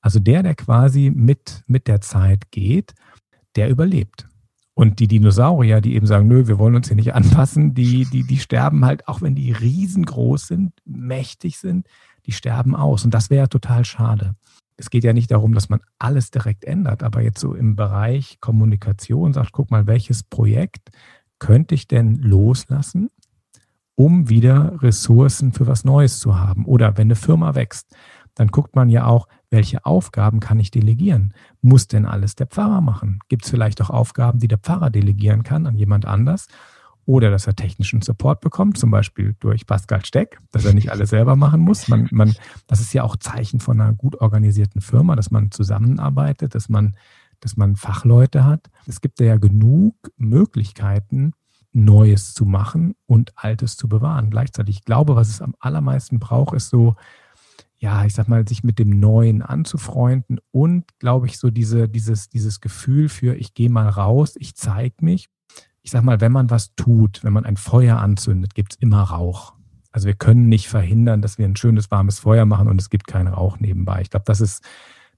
Also 0.00 0.20
der, 0.20 0.44
der 0.44 0.54
quasi 0.54 1.10
mit, 1.12 1.64
mit 1.66 1.88
der 1.88 2.00
Zeit 2.00 2.52
geht, 2.52 2.94
der 3.56 3.68
überlebt. 3.68 4.28
Und 4.74 5.00
die 5.00 5.08
Dinosaurier, 5.08 5.80
die 5.80 5.96
eben 5.96 6.06
sagen, 6.06 6.28
nö, 6.28 6.46
wir 6.46 6.60
wollen 6.60 6.76
uns 6.76 6.86
hier 6.86 6.94
nicht 6.94 7.12
anpassen, 7.12 7.74
die, 7.74 8.04
die, 8.04 8.22
die 8.22 8.38
sterben 8.38 8.84
halt, 8.84 9.08
auch 9.08 9.20
wenn 9.20 9.34
die 9.34 9.50
riesengroß 9.50 10.46
sind, 10.46 10.74
mächtig 10.84 11.58
sind, 11.58 11.88
die 12.26 12.32
sterben 12.32 12.76
aus. 12.76 13.04
Und 13.04 13.12
das 13.12 13.28
wäre 13.28 13.48
total 13.48 13.84
schade. 13.84 14.36
Es 14.76 14.90
geht 14.90 15.02
ja 15.02 15.12
nicht 15.12 15.32
darum, 15.32 15.54
dass 15.54 15.70
man 15.70 15.80
alles 15.98 16.30
direkt 16.30 16.64
ändert, 16.64 17.02
aber 17.02 17.20
jetzt 17.20 17.40
so 17.40 17.52
im 17.52 17.74
Bereich 17.74 18.38
Kommunikation 18.40 19.32
sagt, 19.32 19.50
guck 19.50 19.72
mal, 19.72 19.88
welches 19.88 20.22
Projekt 20.22 20.88
könnte 21.40 21.74
ich 21.74 21.88
denn 21.88 22.14
loslassen, 22.14 23.10
um 23.96 24.28
wieder 24.28 24.80
Ressourcen 24.82 25.52
für 25.52 25.66
was 25.66 25.84
Neues 25.84 26.20
zu 26.20 26.38
haben. 26.38 26.64
Oder 26.66 26.96
wenn 26.96 27.08
eine 27.08 27.16
Firma 27.16 27.54
wächst, 27.54 27.96
dann 28.34 28.48
guckt 28.48 28.76
man 28.76 28.90
ja 28.90 29.06
auch, 29.06 29.26
welche 29.50 29.84
Aufgaben 29.86 30.40
kann 30.40 30.60
ich 30.60 30.70
delegieren? 30.70 31.32
Muss 31.62 31.88
denn 31.88 32.04
alles 32.04 32.36
der 32.36 32.46
Pfarrer 32.46 32.82
machen? 32.82 33.20
Gibt 33.28 33.44
es 33.44 33.50
vielleicht 33.50 33.80
auch 33.80 33.90
Aufgaben, 33.90 34.38
die 34.38 34.48
der 34.48 34.58
Pfarrer 34.58 34.90
delegieren 34.90 35.42
kann 35.42 35.66
an 35.66 35.76
jemand 35.76 36.04
anders? 36.04 36.46
Oder 37.06 37.30
dass 37.30 37.46
er 37.46 37.54
technischen 37.54 38.02
Support 38.02 38.40
bekommt, 38.40 38.76
zum 38.76 38.90
Beispiel 38.90 39.34
durch 39.38 39.64
Pascal 39.64 40.04
Steck, 40.04 40.40
dass 40.50 40.64
er 40.64 40.74
nicht 40.74 40.90
alles 40.90 41.10
selber 41.10 41.36
machen 41.36 41.60
muss. 41.60 41.88
Man, 41.88 42.08
man, 42.10 42.34
das 42.66 42.80
ist 42.80 42.92
ja 42.92 43.04
auch 43.04 43.16
Zeichen 43.16 43.60
von 43.60 43.80
einer 43.80 43.94
gut 43.94 44.20
organisierten 44.20 44.80
Firma, 44.80 45.16
dass 45.16 45.30
man 45.30 45.52
zusammenarbeitet, 45.52 46.54
dass 46.54 46.68
man, 46.68 46.96
dass 47.40 47.56
man 47.56 47.76
Fachleute 47.76 48.44
hat. 48.44 48.68
Es 48.86 49.00
gibt 49.00 49.20
ja 49.20 49.36
genug 49.36 49.94
Möglichkeiten, 50.16 51.32
Neues 51.76 52.32
zu 52.32 52.44
machen 52.44 52.94
und 53.06 53.32
Altes 53.36 53.76
zu 53.76 53.88
bewahren. 53.88 54.30
Gleichzeitig, 54.30 54.76
ich 54.76 54.84
glaube, 54.84 55.14
was 55.14 55.28
es 55.28 55.42
am 55.42 55.54
allermeisten 55.60 56.18
braucht, 56.18 56.54
ist 56.54 56.70
so, 56.70 56.96
ja, 57.76 58.04
ich 58.06 58.14
sag 58.14 58.28
mal, 58.28 58.48
sich 58.48 58.64
mit 58.64 58.78
dem 58.78 58.98
Neuen 58.98 59.42
anzufreunden 59.42 60.40
und, 60.50 60.84
glaube 60.98 61.26
ich, 61.26 61.38
so 61.38 61.50
diese, 61.50 61.88
dieses, 61.88 62.28
dieses 62.28 62.60
Gefühl 62.60 63.08
für, 63.08 63.34
ich 63.34 63.52
gehe 63.52 63.68
mal 63.68 63.88
raus, 63.88 64.34
ich 64.38 64.54
zeige 64.56 64.96
mich. 65.04 65.28
Ich 65.82 65.90
sag 65.90 66.02
mal, 66.02 66.20
wenn 66.20 66.32
man 66.32 66.50
was 66.50 66.74
tut, 66.74 67.22
wenn 67.22 67.32
man 67.32 67.44
ein 67.44 67.56
Feuer 67.56 67.98
anzündet, 67.98 68.54
gibt 68.54 68.72
es 68.72 68.78
immer 68.80 69.02
Rauch. 69.02 69.54
Also 69.92 70.06
wir 70.06 70.14
können 70.14 70.48
nicht 70.48 70.68
verhindern, 70.68 71.22
dass 71.22 71.38
wir 71.38 71.46
ein 71.46 71.56
schönes, 71.56 71.90
warmes 71.90 72.18
Feuer 72.18 72.44
machen 72.44 72.68
und 72.68 72.80
es 72.80 72.90
gibt 72.90 73.06
keinen 73.06 73.28
Rauch 73.28 73.60
nebenbei. 73.60 74.00
Ich 74.00 74.10
glaube, 74.10 74.24
das 74.26 74.40
ist, 74.40 74.64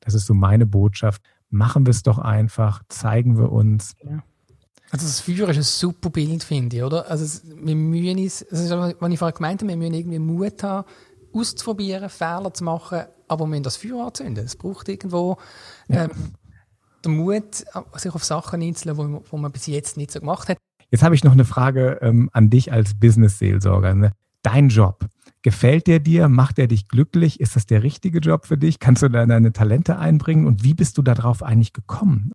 das 0.00 0.14
ist 0.14 0.26
so 0.26 0.34
meine 0.34 0.66
Botschaft. 0.66 1.22
Machen 1.50 1.86
wir 1.86 1.92
es 1.92 2.02
doch 2.02 2.18
einfach, 2.18 2.82
zeigen 2.88 3.38
wir 3.38 3.50
uns. 3.50 3.94
Ja. 4.04 4.22
Also 4.90 5.06
das 5.06 5.20
Feuer 5.20 5.48
ist 5.50 5.56
ein 5.56 5.62
super 5.62 6.10
Bild, 6.10 6.42
finde 6.42 6.76
ich, 6.76 6.82
oder? 6.82 7.10
Also 7.10 7.40
wir 7.44 7.74
müssen 7.74 8.18
uns, 8.18 8.46
das 8.50 8.60
ist, 8.60 8.70
was 8.70 9.12
ich 9.12 9.18
vorher 9.18 9.34
gemeint 9.34 9.60
habe, 9.60 9.68
wir 9.68 9.76
müssen 9.76 9.94
irgendwie 9.94 10.18
Mut 10.18 10.62
haben, 10.62 10.88
auszuprobieren, 11.32 12.08
Fehler 12.08 12.52
zu 12.54 12.64
machen, 12.64 13.02
aber 13.28 13.44
wir 13.44 13.48
müssen 13.48 13.64
das 13.64 13.76
Feuer 13.76 14.06
anzünden. 14.06 14.44
Es 14.44 14.56
braucht 14.56 14.88
irgendwo 14.88 15.36
ähm, 15.90 16.10
den 17.04 17.16
Mut, 17.16 17.64
sich 17.96 18.14
auf 18.14 18.24
Sachen 18.24 18.62
einzulassen, 18.62 19.12
wo, 19.12 19.24
wo 19.30 19.36
man 19.36 19.52
bis 19.52 19.66
jetzt 19.66 19.96
nicht 19.98 20.10
so 20.10 20.20
gemacht 20.20 20.48
hat. 20.48 20.56
Jetzt 20.90 21.02
habe 21.02 21.14
ich 21.14 21.22
noch 21.22 21.32
eine 21.32 21.44
Frage 21.44 21.98
ähm, 22.00 22.30
an 22.32 22.48
dich 22.48 22.72
als 22.72 22.98
Business-Seelsorger. 22.98 23.94
Ne? 23.94 24.12
Dein 24.42 24.70
Job, 24.70 25.06
gefällt 25.42 25.86
der 25.86 25.98
dir? 25.98 26.28
Macht 26.28 26.58
er 26.58 26.66
dich 26.66 26.88
glücklich? 26.88 27.40
Ist 27.40 27.56
das 27.56 27.66
der 27.66 27.82
richtige 27.82 28.20
Job 28.20 28.46
für 28.46 28.56
dich? 28.56 28.78
Kannst 28.78 29.02
du 29.02 29.10
da 29.10 29.26
deine 29.26 29.52
Talente 29.52 29.98
einbringen? 29.98 30.46
Und 30.46 30.64
wie 30.64 30.72
bist 30.72 30.96
du 30.96 31.02
darauf 31.02 31.42
eigentlich 31.42 31.74
gekommen? 31.74 32.32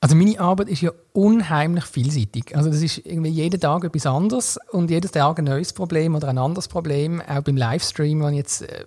Also 0.00 0.14
meine 0.14 0.38
Arbeit 0.38 0.68
ist 0.68 0.82
ja 0.82 0.92
unheimlich 1.12 1.84
vielseitig. 1.84 2.54
Also 2.54 2.70
das 2.70 2.82
ist 2.82 2.98
irgendwie 2.98 3.30
jeden 3.30 3.58
Tag 3.58 3.82
etwas 3.82 4.06
anderes 4.06 4.58
und 4.70 4.90
jeden 4.90 5.10
Tag 5.10 5.38
ein 5.38 5.46
neues 5.46 5.72
Problem 5.72 6.14
oder 6.14 6.28
ein 6.28 6.38
anderes 6.38 6.68
Problem. 6.68 7.22
Auch 7.22 7.40
beim 7.40 7.56
Livestream, 7.56 8.22
wenn 8.22 8.34
ich 8.34 8.38
jetzt 8.38 8.62
äh, 8.62 8.84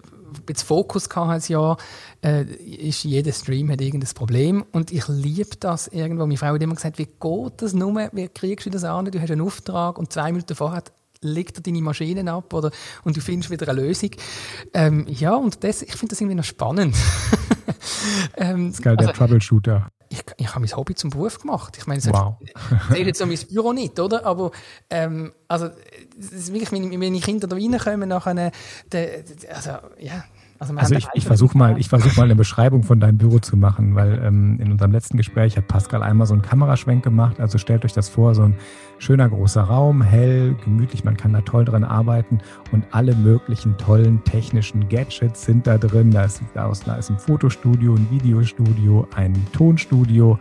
jetzt 0.47 0.63
Fokus 0.63 1.09
hatte 1.09 1.29
ein 1.29 1.41
Jahr, 1.47 1.77
äh, 2.23 2.43
ist 2.43 3.03
jeder 3.03 3.31
Stream 3.31 3.71
hat 3.71 3.81
irgendein 3.81 4.13
Problem 4.13 4.65
und 4.71 4.91
ich 4.91 5.07
liebe 5.07 5.55
das 5.59 5.87
irgendwo. 5.87 6.25
Meine 6.25 6.37
Frau 6.37 6.53
hat 6.53 6.61
immer 6.61 6.75
gesagt, 6.75 6.99
wie 6.99 7.05
geht 7.05 7.53
das 7.57 7.73
nur, 7.73 8.09
wie 8.13 8.27
kriegst 8.27 8.65
du 8.65 8.69
das 8.69 8.83
an? 8.83 9.05
Du 9.05 9.19
hast 9.19 9.31
einen 9.31 9.41
Auftrag 9.41 9.97
und 9.97 10.13
zwei 10.13 10.31
Minuten 10.31 10.55
vorher 10.55 10.83
legt 11.21 11.57
er 11.57 11.63
deine 11.63 11.81
Maschinen 11.81 12.29
ab 12.29 12.53
oder, 12.53 12.71
und 13.03 13.17
du 13.17 13.21
findest 13.21 13.51
wieder 13.51 13.67
eine 13.67 13.81
Lösung. 13.81 14.11
Ähm, 14.73 15.05
ja, 15.09 15.35
und 15.35 15.63
das, 15.63 15.81
ich 15.81 15.95
finde 15.95 16.11
das 16.11 16.21
irgendwie 16.21 16.35
noch 16.35 16.45
spannend. 16.45 16.95
ähm, 18.37 18.67
das 18.67 18.75
ist 18.75 18.83
geil, 18.83 18.95
der 18.95 19.09
also, 19.09 19.19
Troubleshooter. 19.19 19.89
Ich, 20.09 20.23
ich 20.37 20.47
habe 20.49 20.61
mein 20.61 20.75
Hobby 20.75 20.95
zum 20.95 21.11
Beruf 21.11 21.39
gemacht. 21.39 21.77
Ich 21.77 21.85
meine, 21.85 22.03
wow. 22.05 22.35
ich 22.93 23.05
jetzt 23.05 23.19
so 23.19 23.25
mein 23.27 23.37
Büro 23.49 23.73
nicht, 23.73 23.99
oder? 23.99 24.25
Aber 24.25 24.51
ähm, 24.89 25.33
also, 25.47 25.69
das 26.17 26.31
ist 26.31 26.51
wirklich, 26.53 26.71
wenn 26.71 26.99
meine 26.99 27.19
Kinder 27.19 27.47
da 27.47 27.55
reinkommen, 27.55 28.09
nachher, 28.09 28.51
de, 28.91 29.23
also, 29.53 29.71
ja, 29.99 30.23
also, 30.59 30.75
also 30.75 30.95
ich, 30.95 31.07
ich 31.13 31.25
versuche 31.25 31.57
mal, 31.57 31.79
ich 31.79 31.87
versuch 31.87 32.17
mal 32.17 32.23
eine 32.23 32.35
Beschreibung 32.35 32.83
von 32.83 32.99
deinem 32.99 33.17
Büro 33.17 33.39
zu 33.39 33.55
machen, 33.55 33.95
weil 33.95 34.21
ähm, 34.21 34.59
in 34.59 34.73
unserem 34.73 34.91
letzten 34.91 35.15
Gespräch 35.15 35.55
hat 35.55 35.69
Pascal 35.69 36.03
einmal 36.03 36.27
so 36.27 36.33
einen 36.33 36.41
Kameraschwenk 36.41 37.01
gemacht. 37.01 37.39
Also 37.39 37.57
stellt 37.57 37.85
euch 37.85 37.93
das 37.93 38.09
vor, 38.09 38.35
so 38.35 38.41
ein 38.41 38.55
schöner 38.97 39.29
großer 39.29 39.61
Raum, 39.61 40.01
hell, 40.01 40.55
gemütlich, 40.65 41.05
man 41.05 41.15
kann 41.15 41.31
da 41.31 41.39
toll 41.41 41.63
dran 41.63 41.85
arbeiten 41.85 42.39
und 42.73 42.83
alle 42.91 43.15
möglichen 43.15 43.77
tollen 43.77 44.21
technischen 44.25 44.89
Gadgets 44.89 45.45
sind 45.45 45.65
da 45.65 45.77
drin. 45.77 46.11
Da 46.11 46.25
ist, 46.25 46.41
da 46.53 46.69
ist 46.69 47.09
ein 47.09 47.17
Fotostudio, 47.17 47.95
ein 47.95 48.11
Videostudio, 48.11 49.07
ein 49.15 49.33
Tonstudio, 49.53 50.37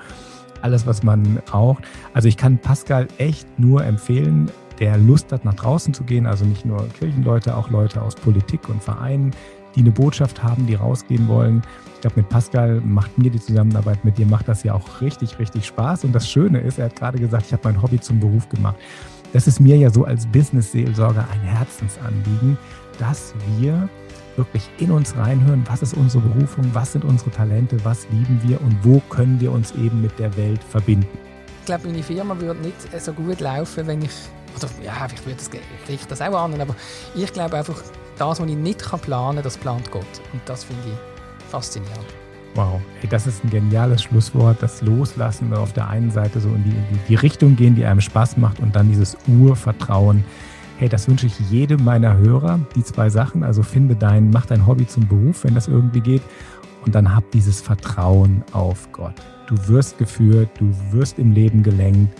alles, 0.62 0.84
was 0.84 1.04
man 1.04 1.38
braucht. 1.46 1.84
Also 2.12 2.26
ich 2.26 2.36
kann 2.36 2.58
Pascal 2.58 3.06
echt 3.18 3.46
nur 3.60 3.84
empfehlen, 3.84 4.50
der 4.80 4.96
Lust 4.96 5.32
hat, 5.32 5.44
nach 5.44 5.54
draußen 5.54 5.94
zu 5.94 6.04
gehen, 6.04 6.26
also 6.26 6.44
nicht 6.44 6.64
nur 6.64 6.88
Kirchenleute, 6.88 7.56
auch 7.56 7.70
Leute 7.70 8.02
aus 8.02 8.14
Politik 8.14 8.68
und 8.68 8.82
Vereinen, 8.82 9.32
die 9.78 9.84
eine 9.84 9.92
Botschaft 9.92 10.42
haben, 10.42 10.66
die 10.66 10.74
rausgehen 10.74 11.28
wollen. 11.28 11.62
Ich 11.94 12.00
glaube, 12.00 12.16
mit 12.16 12.28
Pascal 12.28 12.80
macht 12.84 13.16
mir 13.16 13.30
die 13.30 13.40
Zusammenarbeit 13.40 14.04
mit 14.04 14.18
dir, 14.18 14.26
macht 14.26 14.48
das 14.48 14.64
ja 14.64 14.74
auch 14.74 15.00
richtig, 15.00 15.38
richtig 15.38 15.66
Spaß. 15.66 16.04
Und 16.04 16.12
das 16.12 16.28
Schöne 16.28 16.60
ist, 16.60 16.78
er 16.78 16.86
hat 16.86 16.96
gerade 16.96 17.18
gesagt, 17.18 17.46
ich 17.46 17.52
habe 17.52 17.62
mein 17.64 17.80
Hobby 17.80 18.00
zum 18.00 18.18
Beruf 18.18 18.48
gemacht. 18.48 18.76
Das 19.32 19.46
ist 19.46 19.60
mir 19.60 19.76
ja 19.76 19.90
so 19.90 20.04
als 20.04 20.26
Business-Seelsorger 20.26 21.24
ein 21.32 21.40
Herzensanliegen, 21.40 22.58
dass 22.98 23.34
wir 23.58 23.88
wirklich 24.36 24.68
in 24.78 24.90
uns 24.90 25.16
reinhören, 25.16 25.64
was 25.68 25.82
ist 25.82 25.94
unsere 25.94 26.22
Berufung, 26.24 26.64
was 26.72 26.92
sind 26.92 27.04
unsere 27.04 27.30
Talente, 27.30 27.76
was 27.84 28.08
lieben 28.10 28.40
wir 28.44 28.60
und 28.60 28.76
wo 28.82 29.00
können 29.10 29.40
wir 29.40 29.52
uns 29.52 29.72
eben 29.72 30.00
mit 30.00 30.18
der 30.18 30.36
Welt 30.36 30.62
verbinden. 30.64 31.06
Ich 31.60 31.66
glaube, 31.66 31.88
meine 31.88 32.02
Firma 32.02 32.38
würde 32.40 32.60
nicht 32.60 32.76
so 33.00 33.12
gut 33.12 33.40
laufen, 33.40 33.86
wenn 33.86 34.02
ich, 34.02 34.12
oder 34.56 34.68
ja, 34.82 35.06
ich 35.12 35.26
würde 35.26 35.36
das, 35.36 35.50
ich 35.88 36.06
das 36.06 36.20
auch 36.20 36.44
an, 36.44 36.60
aber 36.60 36.74
ich 37.14 37.32
glaube 37.32 37.56
einfach, 37.56 37.76
das, 38.18 38.40
was 38.40 38.48
ich 38.48 38.56
nicht 38.56 38.78
planen 39.02 39.36
kann, 39.36 39.44
das 39.44 39.56
plant 39.56 39.90
Gott. 39.90 40.06
Und 40.32 40.40
das 40.46 40.64
finde 40.64 40.82
ich 40.86 41.50
faszinierend. 41.50 42.06
Wow, 42.54 42.80
hey, 43.00 43.08
das 43.08 43.26
ist 43.26 43.44
ein 43.44 43.50
geniales 43.50 44.02
Schlusswort. 44.02 44.60
Das 44.60 44.82
Loslassen 44.82 45.52
auf 45.54 45.72
der 45.72 45.88
einen 45.88 46.10
Seite 46.10 46.40
so 46.40 46.48
in 46.48 46.64
die, 46.64 46.70
in 46.70 46.98
die 47.08 47.14
Richtung 47.14 47.56
gehen, 47.56 47.74
die 47.74 47.84
einem 47.84 48.00
Spaß 48.00 48.36
macht 48.36 48.60
und 48.60 48.74
dann 48.74 48.88
dieses 48.88 49.16
Urvertrauen. 49.28 50.24
Hey, 50.78 50.88
das 50.88 51.08
wünsche 51.08 51.26
ich 51.26 51.38
jedem 51.50 51.84
meiner 51.84 52.16
Hörer, 52.16 52.58
die 52.74 52.82
zwei 52.82 53.10
Sachen. 53.10 53.44
Also 53.44 53.62
finde 53.62 53.96
dein, 53.96 54.30
mach 54.30 54.46
dein 54.46 54.66
Hobby 54.66 54.86
zum 54.86 55.06
Beruf, 55.06 55.44
wenn 55.44 55.54
das 55.54 55.68
irgendwie 55.68 56.00
geht. 56.00 56.22
Und 56.84 56.94
dann 56.94 57.14
hab 57.14 57.30
dieses 57.32 57.60
Vertrauen 57.60 58.42
auf 58.52 58.90
Gott. 58.92 59.14
Du 59.46 59.56
wirst 59.68 59.98
geführt, 59.98 60.50
du 60.58 60.74
wirst 60.90 61.18
im 61.18 61.32
Leben 61.32 61.62
gelenkt. 61.62 62.16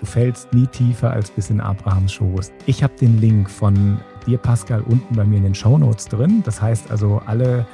Du 0.00 0.06
fällst 0.06 0.52
nie 0.52 0.66
tiefer 0.66 1.10
als 1.10 1.30
bis 1.30 1.50
in 1.50 1.60
Abrahams 1.60 2.12
Schoß. 2.12 2.52
Ich 2.66 2.82
habe 2.82 2.94
den 3.00 3.20
Link 3.20 3.50
von 3.50 3.98
dir, 4.24 4.38
Pascal, 4.38 4.82
unten 4.82 5.14
bei 5.16 5.24
mir 5.24 5.38
in 5.38 5.44
den 5.44 5.54
Show 5.54 5.78
Notes 5.78 6.06
drin. 6.06 6.42
Das 6.44 6.60
heißt 6.60 6.90
also, 6.90 7.20
alle, 7.26 7.66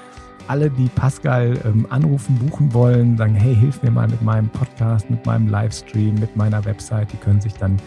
alle 0.49 0.71
die 0.71 0.89
Pascal 0.89 1.59
ähm, 1.65 1.87
anrufen, 1.91 2.37
buchen 2.37 2.73
wollen, 2.73 3.17
sagen, 3.17 3.35
hey, 3.35 3.55
hilf 3.55 3.83
mir 3.83 3.91
mal 3.91 4.09
mit 4.09 4.23
meinem 4.23 4.49
Podcast, 4.49 5.11
mit 5.11 5.25
meinem 5.27 5.49
Livestream, 5.49 6.15
mit 6.15 6.37
meiner 6.37 6.65
Website, 6.65 7.13
die 7.13 7.17
können 7.17 7.41
sich 7.41 7.55
dann 7.55 7.79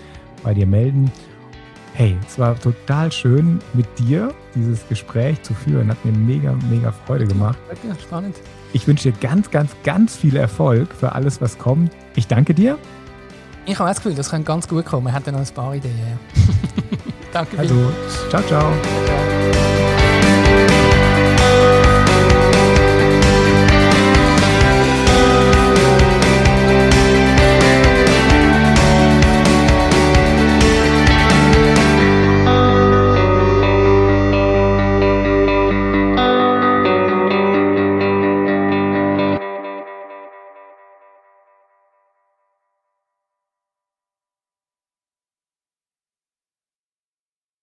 bei 0.43 0.53
dir 0.53 0.67
melden. 0.67 1.11
Hey, 1.93 2.15
es 2.27 2.37
war 2.37 2.59
total 2.59 3.11
schön, 3.11 3.59
mit 3.73 3.87
dir 3.97 4.31
dieses 4.53 4.87
Gespräch 4.87 5.41
zu 5.41 5.55
führen. 5.55 5.89
Hat 5.89 6.05
mir 6.05 6.11
mega, 6.11 6.55
mega 6.69 6.91
Freude 6.91 7.25
gemacht. 7.25 7.57
Ja, 7.87 7.95
spannend. 7.95 8.35
Ich 8.73 8.87
wünsche 8.87 9.11
dir 9.11 9.17
ganz, 9.19 9.49
ganz, 9.49 9.71
ganz 9.83 10.15
viel 10.15 10.35
Erfolg 10.35 10.93
für 10.93 11.13
alles, 11.13 11.41
was 11.41 11.57
kommt. 11.57 11.91
Ich 12.15 12.27
danke 12.27 12.53
dir. 12.53 12.77
Ich 13.65 13.79
habe 13.79 13.89
das 13.89 13.97
Gefühl, 13.97 14.15
das 14.15 14.29
könnte 14.29 14.45
ganz 14.45 14.67
gut 14.67 14.85
kommen. 14.85 15.07
Wir 15.07 15.13
hatten 15.13 15.33
noch 15.33 15.39
ein 15.39 15.53
paar 15.53 15.75
Ideen. 15.75 16.19
Danke. 17.37 17.59
Also, 17.59 17.75
ciao, 18.31 18.41
ciao. 18.47 18.73
ciao. 19.05 19.86